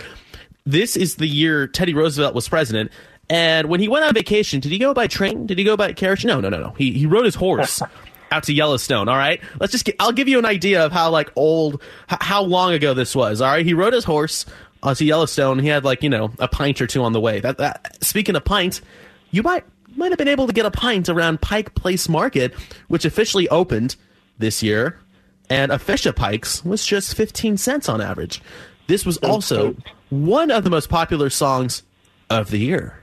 [0.65, 2.91] This is the year Teddy Roosevelt was president.
[3.29, 5.45] And when he went on vacation, did he go by train?
[5.45, 6.25] Did he go by carriage?
[6.25, 6.69] No, no, no, no.
[6.77, 7.81] He he rode his horse
[8.31, 9.07] out to Yellowstone.
[9.07, 9.95] All right, let's just get.
[9.99, 13.41] I'll give you an idea of how like old, h- how long ago this was.
[13.41, 14.45] All right, he rode his horse
[14.81, 15.59] uh, to Yellowstone.
[15.59, 17.39] He had like you know a pint or two on the way.
[17.39, 18.81] That, that speaking of pint,
[19.31, 19.63] you might
[19.95, 22.53] might have been able to get a pint around Pike Place Market,
[22.87, 23.95] which officially opened
[24.37, 24.99] this year,
[25.49, 28.41] and a fish at Pike's was just 15 cents on average.
[28.87, 29.75] This was also
[30.09, 31.83] one of the most popular songs
[32.29, 32.99] of the year.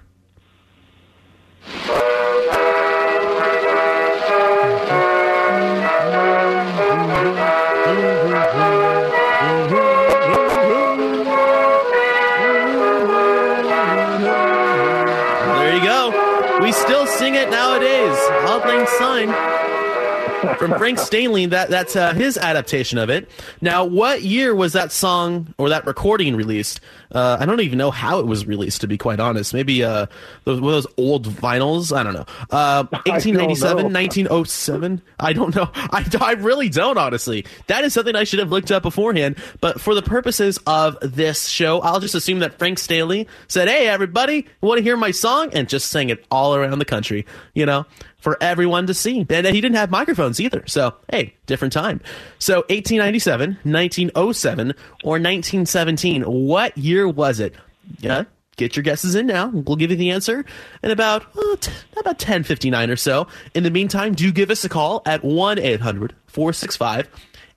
[19.27, 21.47] Syne from Frank Stanley.
[21.47, 23.29] That that's uh, his adaptation of it.
[23.61, 26.81] Now, what year was that song or that recording released?
[27.13, 29.53] Uh, I don't even know how it was released, to be quite honest.
[29.53, 30.07] Maybe uh,
[30.45, 31.97] those, those old vinyls.
[31.97, 32.27] I don't know.
[32.51, 35.03] Uh, 1897, 1907.
[35.21, 35.71] I don't know.
[35.75, 37.45] I, I really don't, honestly.
[37.69, 39.37] That is something I should have looked up beforehand.
[39.61, 43.87] But for the purposes of this show, I'll just assume that Frank Stanley said, "Hey,
[43.89, 47.25] everybody, want to hear my song?" and just sang it all around the country.
[47.55, 47.87] You know
[48.21, 49.27] for everyone to see.
[49.29, 50.63] And he didn't have microphones either.
[50.67, 52.01] So, hey, different time.
[52.39, 54.69] So, 1897, 1907,
[55.03, 56.23] or 1917.
[56.23, 57.55] What year was it?
[57.99, 58.25] Yeah,
[58.57, 59.49] get your guesses in now.
[59.49, 60.45] We'll give you the answer
[60.83, 63.27] in about well, t- about 10:59 or so.
[63.55, 67.07] In the meantime, do give us a call at 1-800-465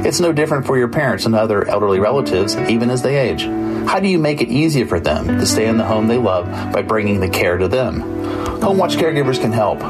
[0.07, 3.43] It's no different for your parents and other elderly relatives, even as they age.
[3.87, 6.47] How do you make it easier for them to stay in the home they love
[6.73, 7.99] by bringing the care to them?
[8.61, 9.81] Home Watch caregivers can help.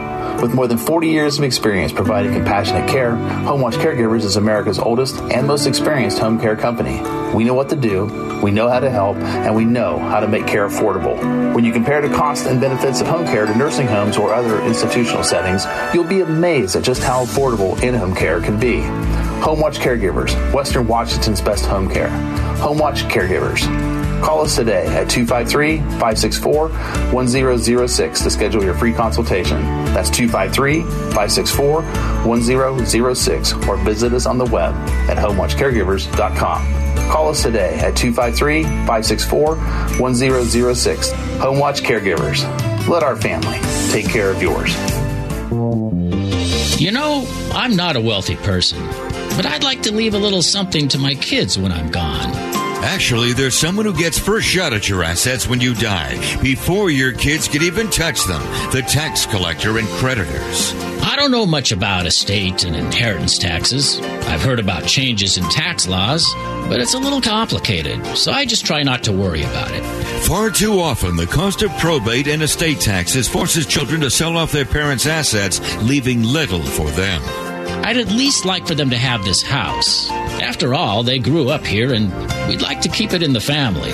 [0.45, 5.15] With more than 40 years of experience providing compassionate care, HomeWatch Caregivers is America's oldest
[5.15, 7.01] and most experienced home care company.
[7.35, 8.05] We know what to do,
[8.43, 11.17] we know how to help, and we know how to make care affordable.
[11.55, 14.61] When you compare the cost and benefits of home care to nursing homes or other
[14.61, 18.81] institutional settings, you'll be amazed at just how affordable in home care can be.
[19.41, 22.09] HomeWatch Caregivers, Western Washington's best home care.
[22.59, 23.94] HomeWatch Caregivers.
[24.25, 29.61] Call us today at 253 564 1006 to schedule your free consultation.
[29.93, 31.83] That's 253 564
[32.25, 34.73] 1006 or visit us on the web
[35.07, 37.11] at homewatchcaregivers.com.
[37.11, 41.11] Call us today at 253 564 1006.
[41.11, 42.87] Homewatch Caregivers.
[42.87, 43.59] Let our family
[43.91, 44.73] take care of yours.
[46.81, 48.83] You know, I'm not a wealthy person,
[49.37, 52.54] but I'd like to leave a little something to my kids when I'm gone.
[52.85, 57.11] Actually, there's someone who gets first shot at your assets when you die, before your
[57.11, 60.71] kids can even touch them the tax collector and creditors.
[61.01, 63.99] I don't know much about estate and inheritance taxes.
[64.27, 66.31] I've heard about changes in tax laws,
[66.69, 69.83] but it's a little complicated, so I just try not to worry about it.
[70.27, 74.51] Far too often, the cost of probate and estate taxes forces children to sell off
[74.51, 77.21] their parents' assets, leaving little for them.
[77.83, 80.07] I'd at least like for them to have this house.
[80.45, 82.13] After all, they grew up here and
[82.47, 83.91] we'd like to keep it in the family.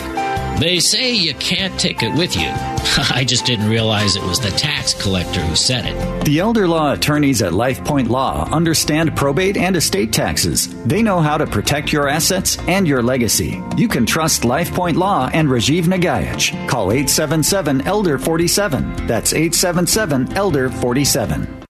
[0.59, 2.49] They say you can't take it with you.
[2.51, 6.25] I just didn't realize it was the tax collector who said it.
[6.25, 10.67] The elder law attorneys at LifePoint Law understand probate and estate taxes.
[10.83, 13.63] They know how to protect your assets and your legacy.
[13.77, 16.51] You can trust LifePoint Law and Rajiv Nagaich.
[16.67, 19.07] Call 877 Elder 47.
[19.07, 21.60] That's 877 Elder 47.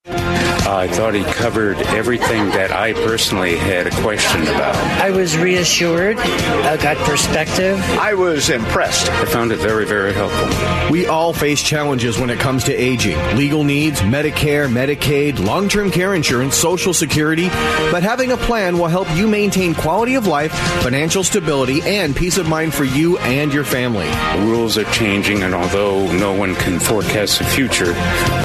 [0.72, 4.74] Uh, I thought he covered everything that I personally had a question about.
[5.02, 7.78] I was reassured, I got perspective.
[8.00, 9.10] I was impressed.
[9.12, 10.48] I found it very, very helpful.
[10.90, 15.92] We all face challenges when it comes to aging legal needs, Medicare, Medicaid, long term
[15.92, 17.50] care insurance, Social Security.
[17.92, 20.54] But having a plan will help you maintain quality of life,
[20.84, 24.08] financial stability, and peace of mind for you and your family.
[24.08, 27.94] The rules are changing, and although no one can forecast the future,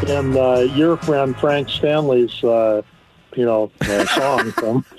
[0.08, 2.82] in uh, your friend Frank Stanley's uh,
[3.36, 4.84] you know, uh, song from.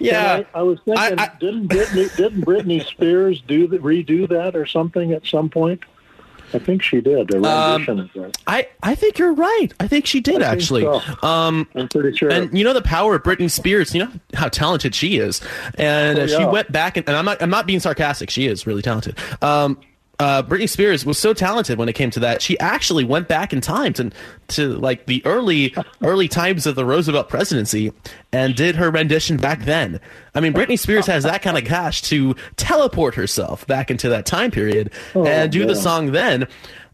[0.00, 4.28] yeah, I, I, was thinking, I, I, didn't Britney, didn't Britney Spears do the, redo
[4.28, 5.82] that or something at some point?
[6.56, 8.10] I think she did um.
[8.46, 9.68] I, I think you're right.
[9.78, 10.82] I think she did I actually.
[10.82, 11.00] So.
[11.22, 12.30] Um, I'm pretty sure.
[12.30, 13.94] And you know the power of Britney Spears.
[13.94, 15.40] You know how talented she is,
[15.74, 18.30] and Oh, uh, she went back and, and I'm not I'm not being sarcastic.
[18.30, 19.18] She is really talented.
[19.42, 19.78] Um,
[20.18, 22.40] uh, Britney Spears was so talented when it came to that.
[22.40, 24.10] She actually went back in time to
[24.48, 27.92] to like the early early times of the Roosevelt presidency
[28.32, 30.00] and did her rendition back then.
[30.34, 34.24] I mean, Britney Spears has that kind of cash to teleport herself back into that
[34.26, 36.46] time period Oh, and do the song then.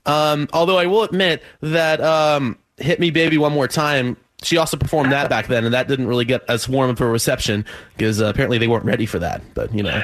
[0.05, 4.77] Um, although I will admit that um, "Hit Me, Baby, One More Time." She also
[4.77, 7.65] performed that back then, and that didn't really get as warm of a reception
[7.97, 9.41] because uh, apparently they weren't ready for that.
[9.55, 10.03] But you know,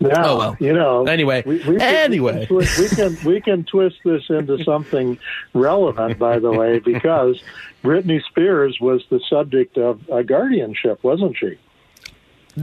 [0.00, 0.56] Now, Oh, well.
[0.60, 1.04] you know.
[1.06, 2.46] Anyway, we, we anyway.
[2.50, 5.18] we can, we can we can twist this into something
[5.54, 7.42] relevant, by the way, because
[7.82, 11.58] Britney Spears was the subject of a guardianship, wasn't she?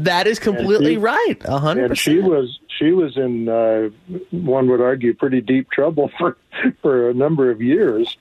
[0.03, 1.37] That is completely she- right.
[1.45, 3.89] A hundred And she was she was in uh,
[4.31, 6.37] one would argue pretty deep trouble for
[6.81, 8.17] for a number of years.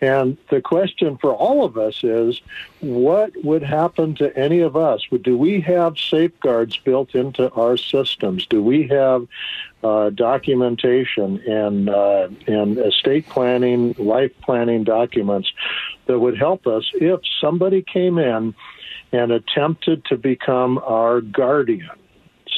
[0.00, 2.40] And the question for all of us is,
[2.80, 5.02] what would happen to any of us?
[5.22, 8.46] Do we have safeguards built into our systems?
[8.46, 9.26] Do we have
[9.82, 15.50] uh, documentation and uh, and estate planning, life planning documents
[16.06, 18.54] that would help us if somebody came in
[19.14, 21.90] and attempted to become our guardian?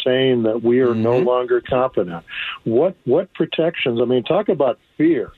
[0.04, 2.24] saying that we are no longer competent.
[2.64, 4.00] What what protections?
[4.00, 5.32] I mean, talk about fear.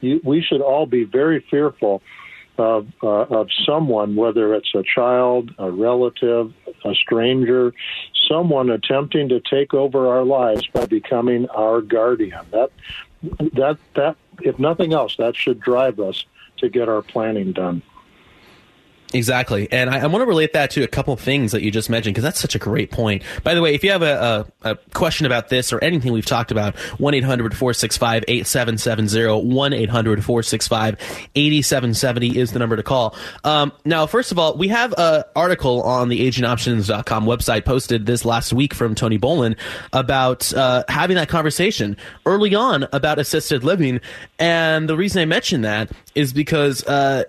[0.00, 2.02] You, we should all be very fearful
[2.58, 6.52] of uh, of someone, whether it's a child, a relative,
[6.84, 7.72] a stranger,
[8.28, 12.44] someone attempting to take over our lives by becoming our guardian.
[12.50, 12.70] That
[13.54, 16.24] that that if nothing else, that should drive us
[16.58, 17.82] to get our planning done.
[19.14, 19.70] Exactly.
[19.70, 22.14] And I, I want to relate that to a couple things that you just mentioned
[22.14, 23.22] because that's such a great point.
[23.44, 26.26] By the way, if you have a, a, a question about this or anything we've
[26.26, 30.94] talked about, 1 800 465 8770, 1 800 465
[31.34, 33.14] 8770 is the number to call.
[33.44, 38.24] Um, now, first of all, we have an article on the agingoptions.com website posted this
[38.24, 39.56] last week from Tony Bolin
[39.92, 41.96] about uh, having that conversation
[42.26, 44.00] early on about assisted living.
[44.40, 46.84] And the reason I mention that is because.
[46.84, 47.24] Uh,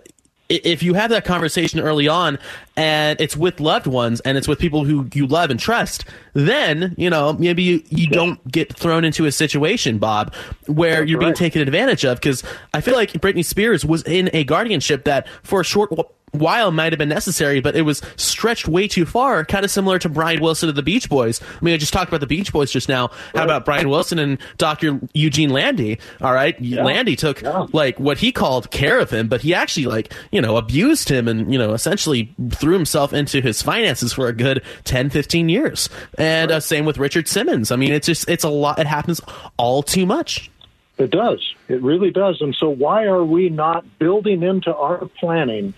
[0.49, 2.39] if you have that conversation early on
[2.75, 6.95] and it's with loved ones and it's with people who you love and trust, then,
[6.97, 10.33] you know, maybe you, you don't get thrown into a situation, Bob,
[10.67, 12.17] where you're being taken advantage of.
[12.17, 12.43] Because
[12.73, 15.91] I feel like Britney Spears was in a guardianship that for a short
[16.31, 19.97] while might have been necessary, but it was stretched way too far, kind of similar
[19.99, 21.41] to Brian Wilson of the Beach Boys.
[21.41, 23.09] I mean, I just talked about the Beach Boys just now.
[23.33, 24.99] How about Brian Wilson and Dr.
[25.13, 25.99] Eugene Landy?
[26.21, 26.59] All right.
[26.61, 27.41] Landy took
[27.73, 31.27] like what he called care of him, but he actually like, you know, abused him
[31.27, 35.89] and, you know, essentially threw himself into his finances for a good 10, 15 years.
[36.17, 37.71] And uh, same with Richard Simmons.
[37.71, 38.79] I mean, it's just, it's a lot.
[38.79, 39.21] It happens
[39.57, 40.51] all too much.
[40.97, 41.39] It does.
[41.67, 42.41] It really does.
[42.41, 45.75] And so, why are we not building into our planning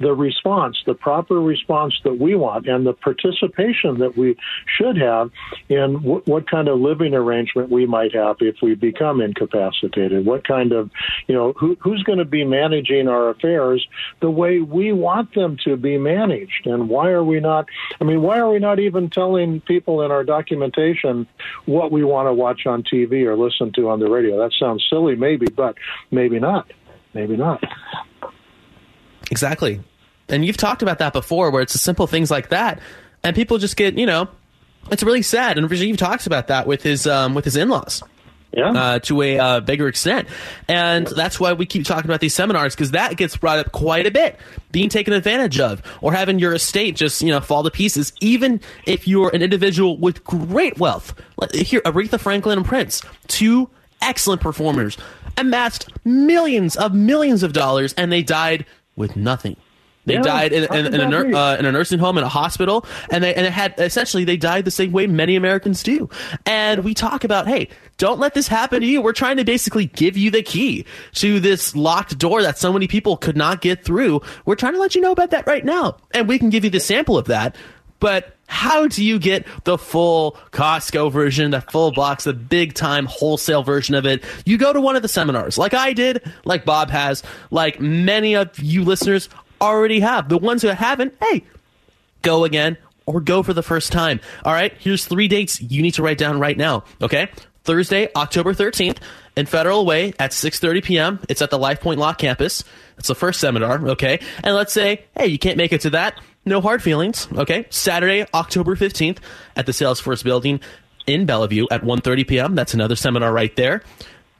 [0.00, 4.36] the response, the proper response that we want, and the participation that we
[4.66, 5.30] should have
[5.68, 10.24] in w- what kind of living arrangement we might have if we become incapacitated?
[10.24, 10.90] What kind of,
[11.26, 13.86] you know, who, who's going to be managing our affairs
[14.20, 16.66] the way we want them to be managed?
[16.66, 17.66] And why are we not?
[18.00, 21.26] I mean, why are we not even telling people in our documentation
[21.66, 24.38] what we want to watch on TV or listen to on the radio?
[24.38, 25.76] That sounds silly, maybe, but
[26.10, 26.70] maybe not.
[27.14, 27.62] Maybe not.
[29.30, 29.80] Exactly.
[30.28, 32.80] And you've talked about that before where it's the simple things like that.
[33.22, 34.28] And people just get, you know,
[34.90, 35.58] it's really sad.
[35.58, 38.02] And Rajiv talks about that with his um, with his in laws.
[38.56, 38.70] Yeah.
[38.70, 40.26] Uh, to a uh, bigger extent.
[40.68, 44.06] And that's why we keep talking about these seminars because that gets brought up quite
[44.06, 44.38] a bit.
[44.72, 48.62] Being taken advantage of or having your estate just, you know, fall to pieces, even
[48.86, 51.14] if you're an individual with great wealth.
[51.36, 53.68] Like, Here, Aretha Franklin and Prince, two
[54.00, 54.96] excellent performers,
[55.36, 58.64] amassed millions of millions of dollars, and they died
[58.96, 59.56] with nothing.
[60.08, 61.34] They Yeah, died in, in, in, a that nur- be?
[61.34, 64.36] uh, in a nursing home, in a hospital, and they and it had essentially they
[64.36, 66.08] died the same way many Americans do.
[66.46, 69.00] And we talk about, hey, don't let this happen to you.
[69.00, 70.84] We're trying to basically give you the key
[71.14, 74.22] to this locked door that so many people could not get through.
[74.44, 76.70] We're trying to let you know about that right now, and we can give you
[76.70, 77.54] the sample of that.
[78.00, 83.06] But how do you get the full Costco version, the full box, the big time
[83.06, 84.22] wholesale version of it?
[84.46, 88.36] You go to one of the seminars, like I did, like Bob has, like many
[88.36, 89.28] of you listeners
[89.60, 90.28] already have.
[90.28, 91.44] The ones who haven't, hey,
[92.22, 94.20] go again or go for the first time.
[94.44, 96.84] All right, here's three dates you need to write down right now.
[97.00, 97.28] Okay.
[97.64, 98.96] Thursday, October 13th
[99.36, 101.20] in Federal Way at 6:30 p.m.
[101.28, 102.64] It's at the Life Point Law campus.
[102.96, 104.20] It's the first seminar, okay?
[104.42, 106.18] And let's say, hey, you can't make it to that.
[106.46, 107.66] No hard feelings, okay?
[107.68, 109.18] Saturday, October 15th
[109.54, 110.60] at the Salesforce building
[111.06, 112.54] in Bellevue at 1:30 p.m.
[112.54, 113.82] That's another seminar right there.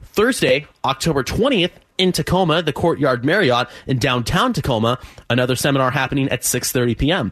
[0.03, 4.97] Thursday, October 20th in Tacoma, the Courtyard Marriott in downtown Tacoma,
[5.29, 7.31] another seminar happening at 6:30 p.m.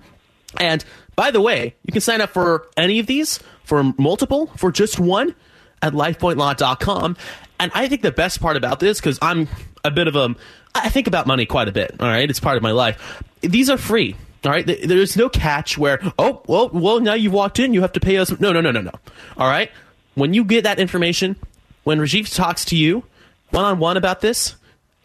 [0.60, 4.72] And by the way, you can sign up for any of these, for multiple, for
[4.72, 5.34] just one
[5.82, 7.18] at lifepointlaw.com.
[7.60, 9.48] And I think the best part about this, because I'm
[9.84, 10.36] a bit of a,
[10.76, 11.96] I think about money quite a bit.
[12.00, 12.30] All right.
[12.30, 13.24] It's part of my life.
[13.42, 14.16] These are free.
[14.46, 14.66] All right.
[14.66, 18.18] There's no catch where, oh, well, well, now you've walked in, you have to pay
[18.18, 18.40] us.
[18.40, 18.92] No, no, no, no, no.
[19.38, 19.72] All right.
[20.14, 21.36] When you get that information,
[21.84, 23.04] when Rajiv talks to you
[23.50, 24.56] one on one about this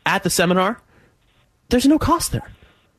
[0.06, 0.80] at the seminar,
[1.68, 2.50] there's no cost there.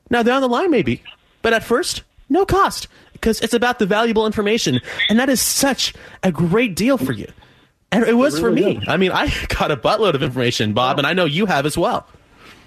[0.10, 1.04] Now, down the line, maybe,
[1.42, 2.88] but at first, no cost
[3.24, 4.82] because it's about the valuable information.
[5.10, 7.28] And that is such a great deal for you.
[7.92, 8.78] And it was it really for me.
[8.78, 8.84] Is.
[8.88, 11.78] I mean, I got a buttload of information, Bob, and I know you have as
[11.78, 12.08] well.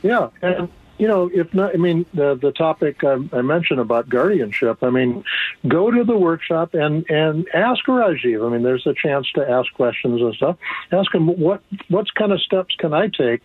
[0.03, 0.29] Yeah.
[0.41, 4.83] And, you know, if not, I mean, the, the topic I, I mentioned about guardianship,
[4.83, 5.25] I mean,
[5.69, 8.47] go to the workshop and, and ask Rajiv.
[8.47, 10.57] I mean, there's a chance to ask questions and stuff.
[10.93, 13.43] Ask him, what, what kind of steps can I take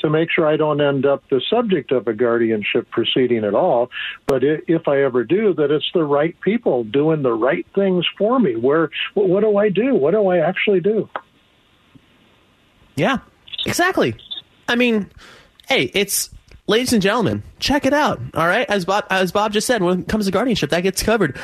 [0.00, 3.90] to make sure I don't end up the subject of a guardianship proceeding at all.
[4.26, 8.38] But if I ever do, that it's the right people doing the right things for
[8.38, 8.56] me.
[8.56, 9.94] Where what do I do?
[9.94, 11.08] What do I actually do?
[12.96, 13.18] Yeah,
[13.66, 14.14] exactly.
[14.68, 15.10] I mean,
[15.68, 16.30] hey, it's
[16.70, 18.20] ladies and gentlemen, check it out.
[18.34, 21.02] All right, as Bob as Bob just said, when it comes to guardianship, that gets
[21.02, 21.36] covered.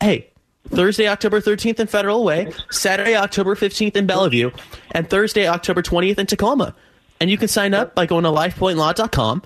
[0.00, 0.28] Hey,
[0.68, 4.50] Thursday, October 13th in Federal Way, Saturday, October 15th in Bellevue,
[4.90, 6.74] and Thursday, October 20th in Tacoma.
[7.20, 9.42] And you can sign up by going to lifepointlaw.com.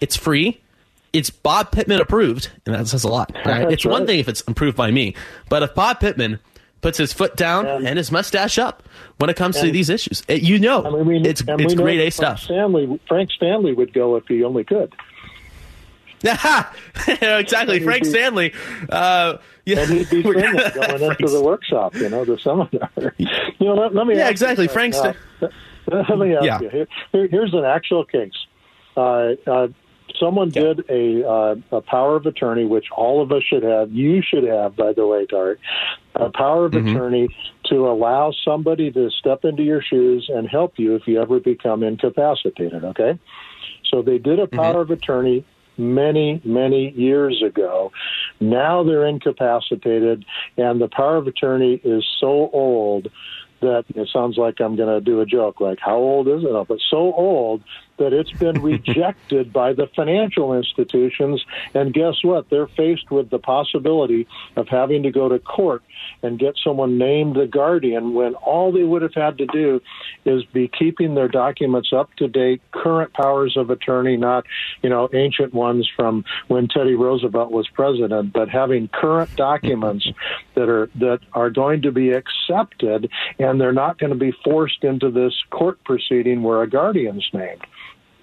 [0.00, 0.60] It's free.
[1.14, 3.34] It's Bob Pittman approved, and that says a lot.
[3.46, 3.68] Right?
[3.72, 3.92] It's right.
[3.92, 5.14] one thing if it's approved by me,
[5.48, 6.40] but if Bob Pittman
[6.84, 8.82] puts his foot down and, and his mustache up
[9.16, 11.98] when it comes and, to these issues, it, you know, I mean, it's it's grade
[11.98, 12.40] A stuff.
[12.40, 14.94] Stanley, Frank Stanley would go if he only could.
[16.22, 18.52] exactly, Frank Stanley.
[18.90, 22.90] Uh, yeah, and he'd be going into the workshop, you know, the seminar.
[23.16, 23.26] you
[23.60, 24.16] know, let, let me.
[24.16, 24.92] Yeah, exactly, Frank.
[24.92, 25.16] St-
[25.86, 26.60] Let me ask yeah.
[26.60, 26.86] you.
[27.12, 28.32] Here, here's an actual case.
[28.94, 29.68] Uh, uh,
[30.18, 30.62] someone yeah.
[30.62, 33.90] did a, uh, a power of attorney, which all of us should have.
[33.92, 35.60] You should have, by the way, Tart.
[36.14, 36.88] A power of mm-hmm.
[36.88, 37.28] attorney
[37.66, 41.82] to allow somebody to step into your shoes and help you if you ever become
[41.82, 42.84] incapacitated.
[42.84, 43.18] Okay,
[43.90, 44.92] so they did a power mm-hmm.
[44.92, 45.44] of attorney
[45.76, 47.90] many, many years ago.
[48.40, 50.24] Now they're incapacitated,
[50.56, 53.08] and the power of attorney is so old
[53.60, 56.68] that it sounds like I'm going to do a joke, like how old is it?
[56.68, 57.62] But so old
[57.98, 61.44] that it's been rejected by the financial institutions.
[61.74, 62.50] And guess what?
[62.50, 64.26] They're faced with the possibility
[64.56, 65.82] of having to go to court
[66.22, 69.80] and get someone named the guardian when all they would have had to do
[70.24, 74.44] is be keeping their documents up to date, current powers of attorney, not,
[74.82, 80.06] you know, ancient ones from when Teddy Roosevelt was president, but having current documents
[80.54, 84.84] that are that are going to be accepted and they're not going to be forced
[84.84, 87.64] into this court proceeding where a guardian's named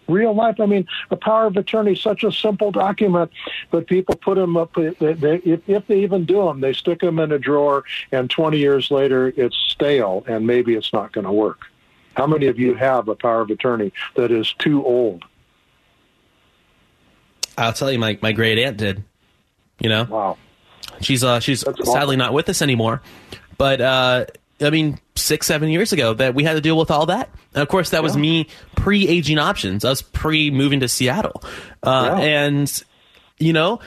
[0.07, 0.59] real life.
[0.59, 3.31] I mean, a power of attorney is such a simple document,
[3.69, 4.73] but people put them up.
[4.73, 8.29] They, they, if, if they even do them, they stick them in a drawer, and
[8.29, 11.61] 20 years later, it's stale, and maybe it's not going to work.
[12.15, 15.23] How many of you have a power of attorney that is too old?
[17.57, 19.03] I'll tell you, my, my great aunt did.
[19.79, 20.37] You know, wow.
[21.01, 22.17] She's uh she's That's sadly awesome.
[22.19, 23.01] not with us anymore,
[23.57, 24.25] but uh
[24.59, 27.29] I mean, six, seven years ago that we had to deal with all that.
[27.53, 31.43] And of course, that was me pre aging options, us pre moving to Seattle.
[31.83, 32.23] Uh, yeah.
[32.23, 32.83] And,
[33.39, 33.79] you know,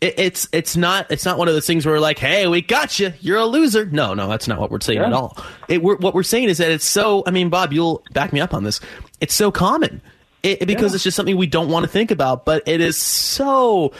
[0.00, 2.62] it, it's it's not it's not one of those things where we're like, hey, we
[2.62, 3.86] got you, you're a loser.
[3.86, 5.06] No, no, that's not what we're saying yeah.
[5.06, 5.36] at all.
[5.68, 7.22] It, we're, what we're saying is that it's so.
[7.26, 8.80] I mean, Bob, you'll back me up on this.
[9.20, 10.00] It's so common
[10.42, 10.96] it, because yeah.
[10.96, 13.92] it's just something we don't want to think about, but it is so.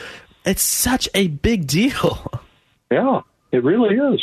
[0.45, 2.31] It's such a big deal.
[2.93, 3.21] Yeah,
[3.53, 4.21] it really is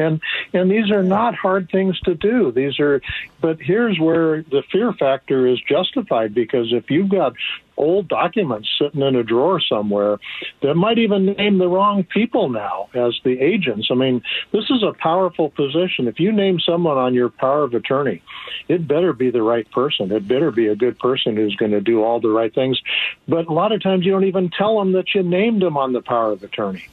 [0.00, 0.20] and
[0.52, 2.52] and these are not hard things to do.
[2.52, 3.00] These are
[3.40, 7.34] but here's where the fear factor is justified because if you've got
[7.76, 10.18] old documents sitting in a drawer somewhere
[10.60, 14.20] that might even name the wrong people now as the agents i mean
[14.52, 16.06] this is a powerful position.
[16.06, 18.22] If you name someone on your power of attorney
[18.68, 20.12] it better be the right person.
[20.12, 22.80] It better be a good person who's going to do all the right things.
[23.26, 25.92] But a lot of times you don't even tell them that you named them on
[25.92, 26.86] the power of attorney.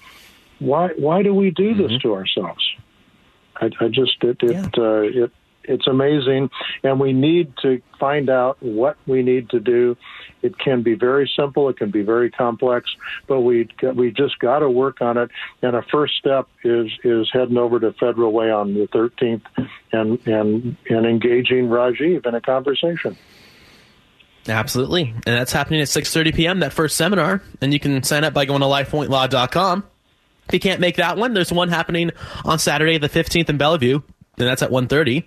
[0.59, 2.07] Why why do we do this mm-hmm.
[2.07, 2.67] to ourselves
[3.57, 4.69] I, I just it it, yeah.
[4.77, 5.31] uh, it
[5.67, 6.49] it's amazing,
[6.83, 9.97] and we need to find out what we need to do.
[10.41, 12.89] It can be very simple, it can be very complex,
[13.27, 15.29] but we we just got to work on it.
[15.61, 19.41] And a first step is is heading over to Federal Way on the 13th
[19.91, 23.17] and and and engaging Rajiv in a conversation.
[24.47, 25.13] Absolutely.
[25.25, 26.59] And that's happening at 6:30 p.m.
[26.61, 29.83] that first seminar, and you can sign up by going to lifepointlaw.com.
[30.47, 32.11] If you can't make that one, there's one happening
[32.45, 34.01] on Saturday the 15th in Bellevue,
[34.37, 35.23] and that's at 1:30.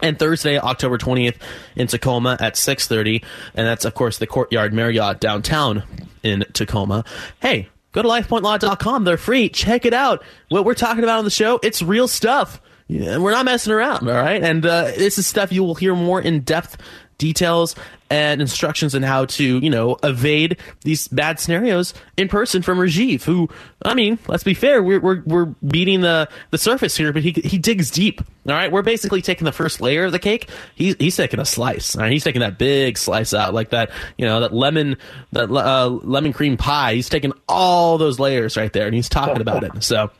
[0.00, 1.36] And Thursday, October 20th
[1.76, 3.22] in Tacoma at 6:30,
[3.54, 5.82] and that's of course the Courtyard Marriott downtown
[6.22, 7.04] in Tacoma.
[7.40, 9.04] Hey, go to lifepointlaw.com.
[9.04, 9.48] They're free.
[9.48, 10.24] Check it out.
[10.48, 12.60] What we're talking about on the show, it's real stuff.
[12.86, 14.42] Yeah, we're not messing around, all right?
[14.42, 16.76] And uh, this is stuff you will hear more in depth
[17.18, 17.74] details
[18.10, 23.22] and instructions on how to, you know, evade these bad scenarios in person from Rajiv,
[23.24, 23.48] who,
[23.84, 27.32] I mean, let's be fair, we're, we're, we're beating the, the surface here, but he,
[27.32, 28.20] he digs deep.
[28.46, 28.70] All right.
[28.70, 30.48] We're basically taking the first layer of the cake.
[30.74, 31.96] He's, he's taking a slice.
[31.96, 32.12] All right.
[32.12, 34.96] He's taking that big slice out, like that, you know, that lemon,
[35.32, 36.94] that uh, lemon cream pie.
[36.94, 39.82] He's taking all those layers right there and he's talking about it.
[39.82, 40.10] So,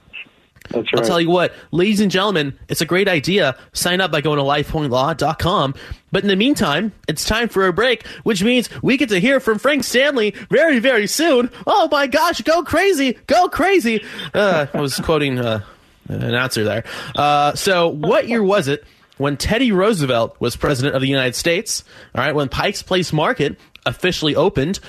[0.70, 3.56] That's I'll tell you what, ladies and gentlemen, it's a great idea.
[3.72, 5.74] Sign up by going to lifepointlaw.com.
[6.10, 9.40] But in the meantime, it's time for a break, which means we get to hear
[9.40, 11.50] from Frank Stanley very, very soon.
[11.66, 14.04] Oh my gosh, go crazy, go crazy.
[14.32, 15.60] Uh, I was quoting uh,
[16.08, 16.84] an announcer there.
[17.14, 18.84] Uh, so, what year was it
[19.18, 21.84] when Teddy Roosevelt was president of the United States?
[22.14, 24.80] All right, when Pike's Place Market officially opened.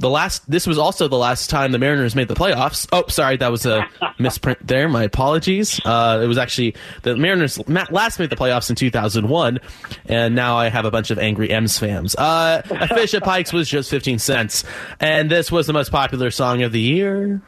[0.00, 2.86] The last, this was also the last time the Mariners made the playoffs.
[2.92, 3.84] Oh, sorry, that was a
[4.18, 4.88] misprint there.
[4.88, 5.80] My apologies.
[5.84, 9.58] Uh, it was actually the Mariners last made the playoffs in 2001,
[10.06, 12.14] and now I have a bunch of angry M's fans.
[12.14, 14.62] Uh, a fish at Pikes was just 15 cents,
[15.00, 17.42] and this was the most popular song of the year.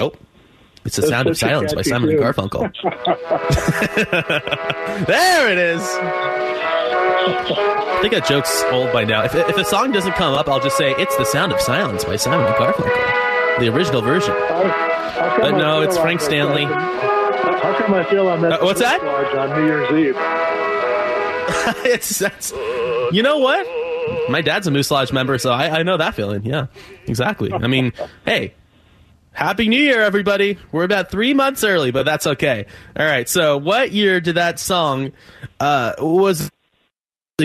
[0.00, 0.12] Oh,
[0.84, 2.18] it's the That's sound of silence by Simon and.
[2.18, 2.72] Garfunkel.
[5.06, 6.51] there it is.
[7.26, 9.22] I think that joke's old by now.
[9.24, 12.04] If, if a song doesn't come up, I'll just say it's the sound of silence
[12.04, 14.34] by Simon and Garfunkel, the original version.
[15.58, 16.20] No, it's Frank?
[16.20, 16.64] Stanley.
[16.64, 19.00] How come I feel I'm Uh, what's that?
[19.02, 20.16] On New Year's Eve?
[21.86, 22.52] it's that's,
[23.12, 23.66] you know what?
[24.30, 26.44] My dad's a Moose Lodge member, so I, I know that feeling.
[26.44, 26.66] Yeah,
[27.06, 27.52] exactly.
[27.52, 27.92] I mean,
[28.24, 28.54] hey,
[29.32, 30.58] Happy New Year, everybody.
[30.72, 32.66] We're about three months early, but that's okay.
[32.98, 33.28] All right.
[33.28, 35.12] So, what year did that song
[35.60, 36.50] uh, was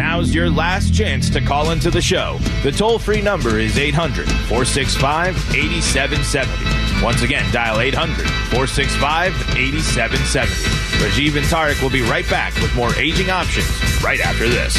[0.00, 2.38] Now's your last chance to call into the show.
[2.62, 6.89] The toll free number is 800 465 8770.
[7.02, 8.14] Once again, dial 800
[8.50, 10.80] 465 8770.
[11.02, 13.66] Rajiv and Tarek will be right back with more aging options
[14.02, 14.76] right after this.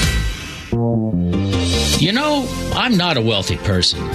[2.02, 4.08] You know, I'm not a wealthy person,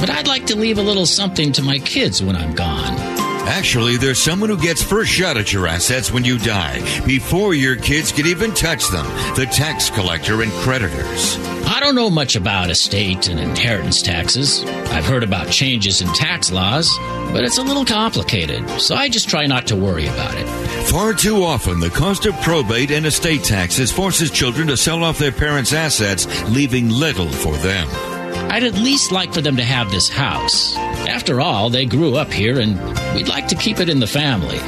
[0.00, 3.13] but I'd like to leave a little something to my kids when I'm gone.
[3.46, 7.76] Actually, there's someone who gets first shot at your assets when you die, before your
[7.76, 9.04] kids can even touch them
[9.36, 11.38] the tax collector and creditors.
[11.66, 14.64] I don't know much about estate and inheritance taxes.
[14.64, 16.96] I've heard about changes in tax laws,
[17.32, 20.46] but it's a little complicated, so I just try not to worry about it.
[20.88, 25.18] Far too often, the cost of probate and estate taxes forces children to sell off
[25.18, 27.88] their parents' assets, leaving little for them.
[28.34, 30.76] I'd at least like for them to have this house.
[30.76, 32.78] After all, they grew up here and
[33.14, 34.58] we'd like to keep it in the family.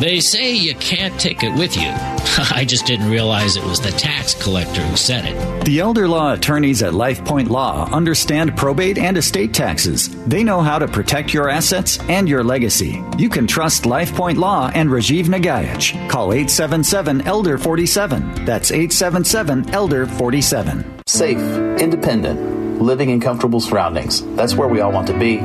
[0.00, 1.88] They say you can't take it with you.
[2.52, 5.64] I just didn't realize it was the tax collector who said it.
[5.64, 10.08] The elder law attorneys at LifePoint Law understand probate and estate taxes.
[10.26, 13.02] They know how to protect your assets and your legacy.
[13.18, 15.92] You can trust LifePoint Law and Rajiv Nagaich.
[16.08, 18.44] Call 877 Elder 47.
[18.44, 21.02] That's 877 Elder 47.
[21.06, 21.38] Safe,
[21.80, 24.22] independent, living in comfortable surroundings.
[24.36, 25.40] That's where we all want to be.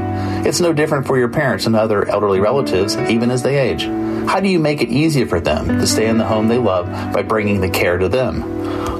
[0.47, 3.83] It's no different for your parents and other elderly relatives, even as they age.
[4.29, 6.87] How do you make it easier for them to stay in the home they love
[7.13, 8.41] by bringing the care to them?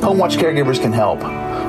[0.01, 1.19] Home Watch caregivers can help.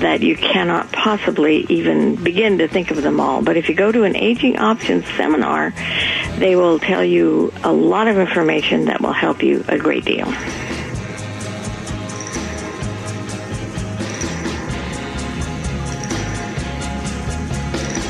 [0.00, 3.42] that you cannot possibly even begin to think of them all.
[3.42, 5.72] But if you go to an aging options seminar,
[6.36, 10.26] they will tell you a lot of information that will help you a great deal.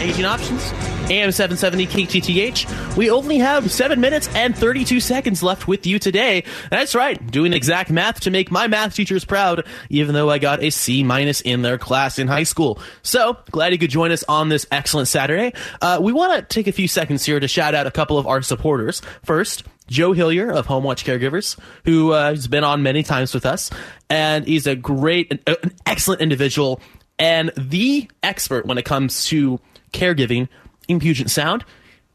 [0.00, 0.83] Aging options?
[1.10, 2.96] AM 770 KTTH.
[2.96, 6.44] We only have 7 minutes and 32 seconds left with you today.
[6.70, 10.62] That's right, doing exact math to make my math teachers proud, even though I got
[10.62, 12.78] a C minus in their class in high school.
[13.02, 15.52] So, glad you could join us on this excellent Saturday.
[15.82, 18.26] Uh, we want to take a few seconds here to shout out a couple of
[18.26, 19.02] our supporters.
[19.24, 23.70] First, Joe Hillier of Homewatch Caregivers, who uh, has been on many times with us,
[24.08, 26.80] and he's a great, an, an excellent individual,
[27.18, 29.60] and the expert when it comes to
[29.92, 30.48] caregiving
[30.88, 31.64] in Puget Sound.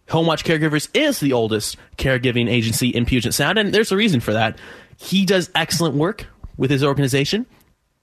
[0.10, 4.20] Home Watch Caregivers is the oldest caregiving agency in Puget Sound, and there's a reason
[4.20, 4.58] for that.
[4.98, 6.26] He does excellent work
[6.58, 7.46] with his organization,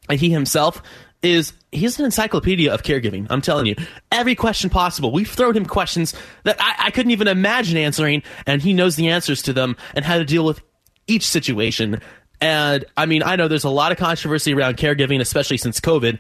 [0.09, 0.83] and he himself
[1.23, 3.27] is he's an encyclopedia of caregiving.
[3.29, 3.75] I'm telling you,
[4.13, 5.13] every question possible.
[5.13, 6.15] We've thrown him questions
[6.45, 10.05] that I, I couldn't even imagine answering, and he knows the answers to them and
[10.05, 10.61] how to deal with
[11.07, 12.01] each situation.
[12.41, 16.19] And I mean, I know there's a lot of controversy around caregiving, especially since COVID,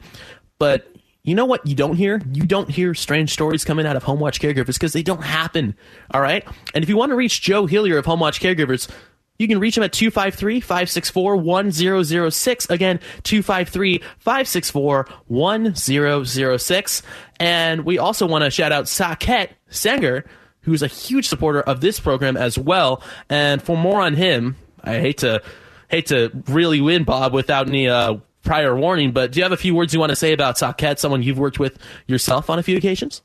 [0.58, 0.95] but
[1.26, 2.22] you know what you don't hear?
[2.32, 5.74] You don't hear strange stories coming out of Homewatch Caregivers because they don't happen.
[6.12, 6.46] All right?
[6.72, 8.88] And if you want to reach Joe Hillier of Homewatch Caregivers,
[9.36, 12.70] you can reach him at 253 564 1006.
[12.70, 17.02] Again, 253 564 1006.
[17.40, 20.24] And we also want to shout out Saket Sanger,
[20.60, 23.02] who's a huge supporter of this program as well.
[23.28, 24.54] And for more on him,
[24.84, 25.42] I hate to
[25.88, 29.56] hate to really win Bob without any uh, prior warning, but do you have a
[29.56, 32.62] few words you want to say about Saket, someone you've worked with yourself on a
[32.62, 33.22] few occasions?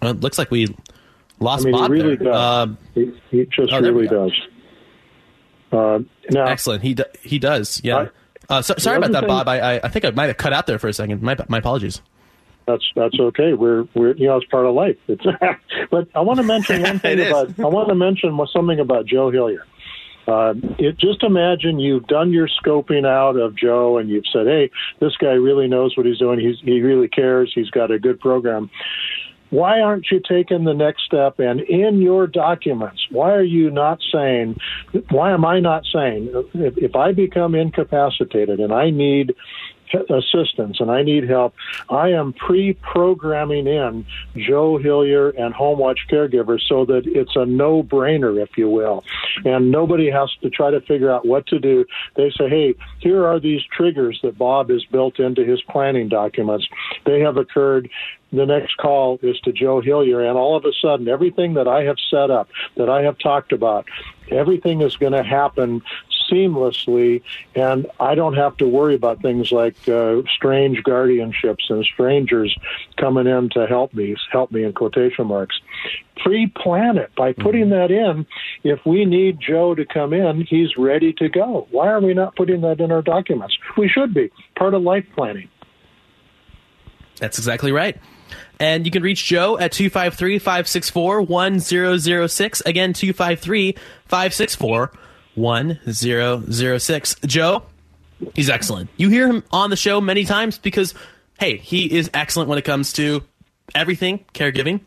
[0.00, 0.74] Well, it looks like we
[1.40, 2.32] lost I mean, Bob he really there.
[2.32, 2.68] does.
[2.68, 4.32] Uh, he, he just oh, really does.
[5.72, 5.98] Uh,
[6.30, 6.82] now, Excellent.
[6.82, 7.80] He do, he does.
[7.84, 8.08] Yeah.
[8.48, 9.48] Uh, so, sorry about that, thing- Bob.
[9.48, 11.22] I, I I think I might have cut out there for a second.
[11.22, 12.00] My my apologies.
[12.66, 13.52] that's that's okay.
[13.54, 14.96] We're we're you know it's part of life.
[15.08, 15.24] It's,
[15.90, 17.28] but I want to mention one thing is.
[17.28, 19.64] about I want to mention something about Joe Hillier.
[20.26, 24.70] Uh, it, just imagine you've done your scoping out of Joe and you've said, "Hey,
[25.00, 26.38] this guy really knows what he's doing.
[26.38, 27.50] He's he really cares.
[27.54, 28.68] He's got a good program."
[29.50, 31.38] Why aren't you taking the next step?
[31.38, 34.58] And in your documents, why are you not saying?
[35.10, 39.34] Why am I not saying if, if I become incapacitated and I need
[40.10, 41.54] assistance and I need help,
[41.88, 44.04] I am pre-programming in
[44.36, 49.04] Joe Hillier and Homewatch Caregivers so that it's a no-brainer, if you will,
[49.46, 51.86] and nobody has to try to figure out what to do.
[52.16, 56.68] They say, "Hey, here are these triggers that Bob has built into his planning documents.
[57.04, 57.88] They have occurred."
[58.32, 61.84] The next call is to Joe Hillier, and all of a sudden, everything that I
[61.84, 63.86] have set up, that I have talked about,
[64.30, 65.82] everything is going to happen
[66.30, 67.22] seamlessly,
[67.54, 72.54] and I don't have to worry about things like uh, strange guardianships and strangers
[72.98, 75.58] coming in to help me, help me in quotation marks.
[76.16, 78.26] Pre-plan it by putting that in.
[78.62, 81.66] If we need Joe to come in, he's ready to go.
[81.70, 83.56] Why are we not putting that in our documents?
[83.78, 85.48] We should be part of life planning.
[87.16, 87.96] That's exactly right.
[88.60, 92.60] And you can reach Joe at 253 564 1006.
[92.62, 93.72] Again, 253
[94.06, 94.92] 564
[95.34, 97.16] 1006.
[97.26, 97.62] Joe,
[98.34, 98.90] he's excellent.
[98.96, 100.94] You hear him on the show many times because,
[101.38, 103.22] hey, he is excellent when it comes to
[103.74, 104.80] everything caregiving,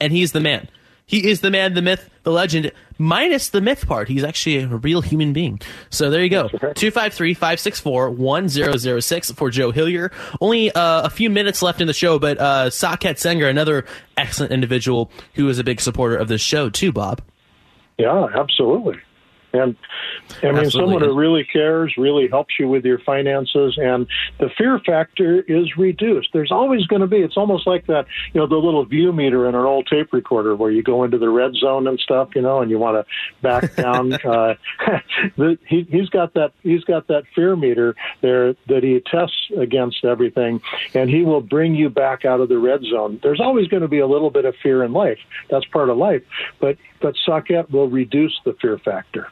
[0.00, 0.68] and he's the man.
[1.08, 4.08] He is the man, the myth, the legend, minus the myth part.
[4.08, 5.60] He's actually a real human being.
[5.88, 6.48] So there you go.
[6.48, 10.10] 253 564 1006 for Joe Hillier.
[10.40, 13.84] Only uh, a few minutes left in the show, but uh, Saket Senger, another
[14.16, 17.22] excellent individual who is a big supporter of this show, too, Bob.
[17.98, 18.96] Yeah, absolutely.
[19.56, 19.76] And
[20.42, 20.70] I mean, Absolutely.
[20.70, 24.06] someone who really cares, really helps you with your finances, and
[24.38, 26.28] the fear factor is reduced.
[26.32, 27.18] There's always going to be.
[27.18, 30.54] It's almost like that, you know, the little view meter in an old tape recorder
[30.54, 33.42] where you go into the red zone and stuff, you know, and you want to
[33.42, 34.12] back down.
[34.12, 34.54] uh,
[35.36, 36.52] the, he, he's got that.
[36.62, 40.60] He's got that fear meter there that he tests against everything,
[40.94, 43.20] and he will bring you back out of the red zone.
[43.22, 45.18] There's always going to be a little bit of fear in life.
[45.50, 46.22] That's part of life,
[46.60, 49.28] but but Saket will reduce the fear factor.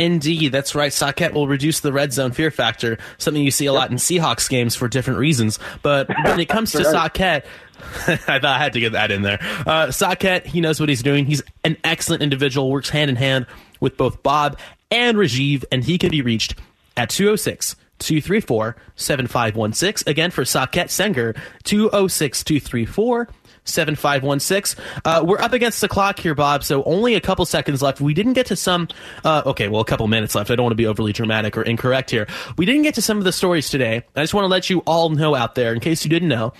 [0.00, 0.90] Indeed, that's right.
[0.90, 4.48] Saket will reduce the red zone fear factor, something you see a lot in Seahawks
[4.48, 5.58] games for different reasons.
[5.82, 7.12] But when it comes to Right.
[7.12, 7.44] Saket,
[8.08, 9.38] I thought I had to get that in there.
[9.42, 11.26] Uh, Saket, he knows what he's doing.
[11.26, 13.46] He's an excellent individual, works hand in hand
[13.78, 14.58] with both Bob
[14.90, 16.54] and Rajiv, and he can be reached
[16.96, 20.10] at 206 234 7516.
[20.10, 23.28] Again, for Saket Senger, 206 234
[23.70, 24.84] 7516.
[25.04, 28.00] Uh, we're up against the clock here, Bob, so only a couple seconds left.
[28.00, 28.88] We didn't get to some,
[29.24, 30.50] uh, okay, well, a couple minutes left.
[30.50, 32.26] I don't want to be overly dramatic or incorrect here.
[32.56, 34.02] We didn't get to some of the stories today.
[34.16, 36.52] I just want to let you all know out there, in case you didn't know,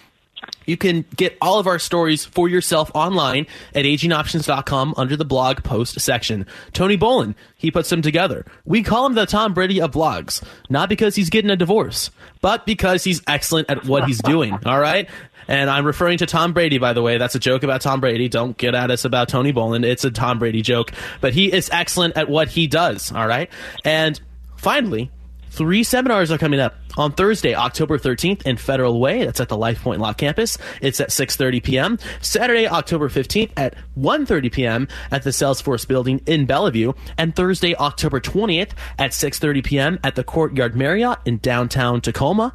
[0.67, 5.63] you can get all of our stories for yourself online at agingoptions.com under the blog
[5.63, 6.47] post section.
[6.73, 8.47] Tony Bolin, he puts them together.
[8.65, 12.67] We call him the Tom Brady of blogs, not because he's getting a divorce, but
[12.67, 14.57] because he's excellent at what he's doing.
[14.65, 15.09] All right.
[15.49, 17.19] And I'm referring to Tom Brady, by the way.
[17.19, 18.29] That's a joke about Tom Brady.
[18.29, 19.85] Don't get at us about Tony Boland.
[19.85, 20.93] It's a Tom Brady joke.
[21.21, 23.13] But he is excellent at what he does.
[23.13, 23.51] All right.
[23.85, 24.21] And
[24.57, 25.11] finally,
[25.51, 29.25] Three seminars are coming up on Thursday, October 13th in Federal Way.
[29.25, 30.57] That's at the Life Point Law Campus.
[30.81, 31.99] It's at 6.30 p.m.
[32.21, 34.89] Saturday, October 15th at 1.30 p.m.
[35.11, 36.93] at the Salesforce Building in Bellevue.
[37.19, 39.99] And Thursday, October 20th at 6.30 p.m.
[40.05, 42.53] at the Courtyard Marriott in downtown Tacoma.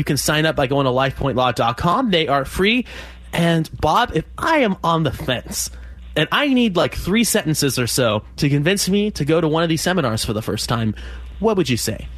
[0.00, 2.10] You can sign up by going to lifepointlaw.com.
[2.10, 2.86] They are free.
[3.34, 5.68] And Bob, if I am on the fence
[6.16, 9.62] and I need like three sentences or so to convince me to go to one
[9.62, 10.94] of these seminars for the first time,
[11.38, 12.08] what would you say?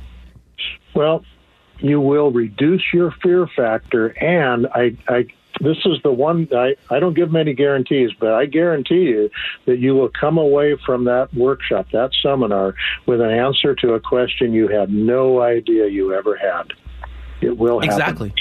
[0.95, 1.25] Well,
[1.81, 5.27] you will reduce your fear factor, and I, I
[5.61, 9.29] this is the one I, I don't give many guarantees, but I guarantee you
[9.67, 12.77] that you will come away from that workshop, that seminar,
[13.07, 16.73] with an answer to a question you had no idea you ever had.
[17.43, 17.91] It will happen.
[17.91, 18.35] Exactly.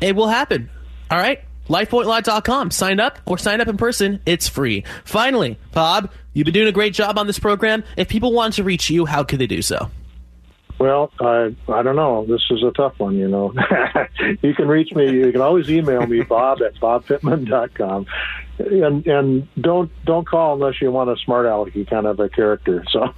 [0.00, 0.70] It will happen.
[1.10, 1.42] All right.
[1.68, 2.70] LifePointLaw.com.
[2.70, 4.20] Sign up or sign up in person.
[4.24, 4.84] It's free.
[5.04, 7.84] Finally, Bob, you've been doing a great job on this program.
[7.96, 9.90] If people want to reach you, how could they do so?
[10.78, 12.24] Well, I I don't know.
[12.24, 13.52] This is a tough one, you know.
[14.42, 15.10] you can reach me.
[15.10, 18.06] You can always email me, Bob at bobpittman.com.
[18.58, 22.84] And and don't don't call unless you want a smart alecky kind of a character.
[22.90, 23.02] So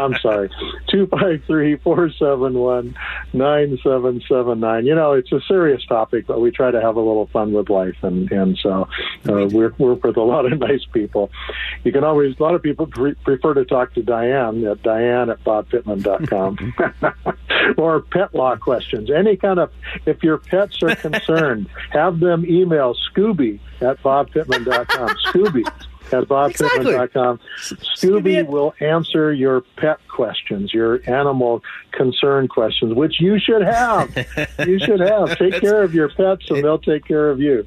[0.00, 0.50] I'm sorry.
[0.88, 2.96] Two five three four seven one
[3.32, 4.86] nine seven seven nine.
[4.86, 7.70] You know, it's a serious topic, but we try to have a little fun with
[7.70, 8.88] life, and and so
[9.28, 11.30] uh, we're we're with a lot of nice people.
[11.84, 15.30] You can always a lot of people pre- prefer to talk to Diane at Diane
[15.30, 16.74] at bobpittman.com
[17.76, 19.10] or pet law questions.
[19.10, 19.70] Any kind of
[20.06, 25.08] if your pets are concerned, have them email Scooby at bobpittman.com.
[25.26, 25.66] Scooby
[26.12, 27.40] at bobpittman.com.
[27.96, 34.14] Scooby will answer your pet questions, your animal concern questions, which you should have.
[34.66, 35.38] you should have.
[35.38, 37.66] Take care of your pets, and they'll take care of you.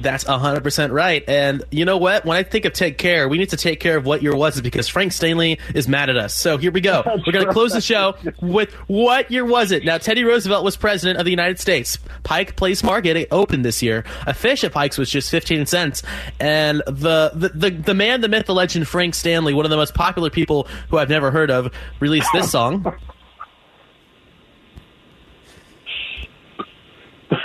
[0.00, 1.22] That's 100% right.
[1.28, 2.24] And you know what?
[2.24, 4.58] When I think of take care, we need to take care of what your was
[4.58, 6.34] it because Frank Stanley is mad at us.
[6.34, 7.02] So here we go.
[7.26, 9.84] We're going to close the show with what year was it?
[9.84, 11.98] Now, Teddy Roosevelt was president of the United States.
[12.22, 14.04] Pike Place Market opened this year.
[14.26, 16.02] A fish at Pike's was just 15 cents.
[16.38, 19.76] And the, the, the, the man, the myth, the legend, Frank Stanley, one of the
[19.76, 22.94] most popular people who I've never heard of, released this song.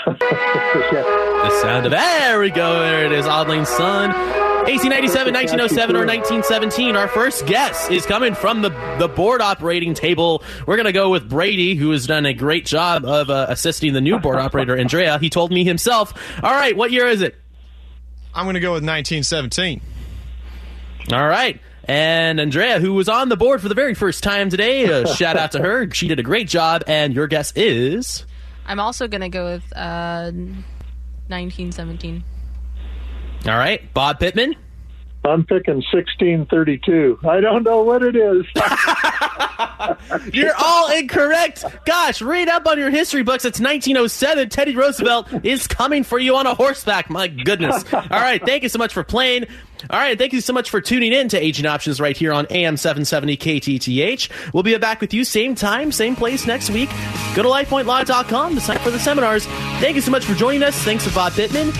[0.06, 2.80] The sound of there we go.
[2.80, 3.26] There it is.
[3.26, 4.12] Auld son.
[4.12, 4.46] Syne.
[4.68, 6.96] AC 97, 1907, or 1917.
[6.96, 10.44] Our first guess is coming from the, the board operating table.
[10.66, 13.94] We're going to go with Brady, who has done a great job of uh, assisting
[13.94, 15.20] the new board operator, Andrea.
[15.20, 16.14] He told me himself.
[16.42, 17.36] All right, what year is it?
[18.34, 19.82] I'm going to go with 1917.
[21.14, 21.60] All right.
[21.88, 25.38] And Andrea, who was on the board for the very first time today, uh, shout
[25.38, 25.92] out to her.
[25.92, 26.84] She did a great job.
[26.88, 28.26] And your guess is?
[28.66, 30.32] I'm also going to go with uh,
[31.28, 32.24] 1917.
[33.48, 33.94] All right.
[33.94, 34.56] Bob Pittman?
[35.26, 37.20] I'm picking 1632.
[37.28, 38.46] I don't know what it is.
[40.34, 41.66] You're all incorrect.
[41.86, 43.46] Gosh, read up on your history books.
[43.46, 44.50] It's 1907.
[44.50, 47.10] Teddy Roosevelt is coming for you on a horseback.
[47.10, 47.84] My goodness.
[47.94, 48.44] All right.
[48.46, 49.46] Thank you so much for playing.
[49.90, 50.18] All right.
[50.18, 53.38] Thank you so much for tuning in to Aging Options right here on AM 770
[53.38, 54.54] KTTH.
[54.54, 56.90] We'll be back with you same time, same place next week.
[57.36, 59.46] Go to lifepointlaw.com to sign up for the seminars.
[59.80, 60.78] Thank you so much for joining us.
[60.84, 61.72] Thanks to Bob Pittman.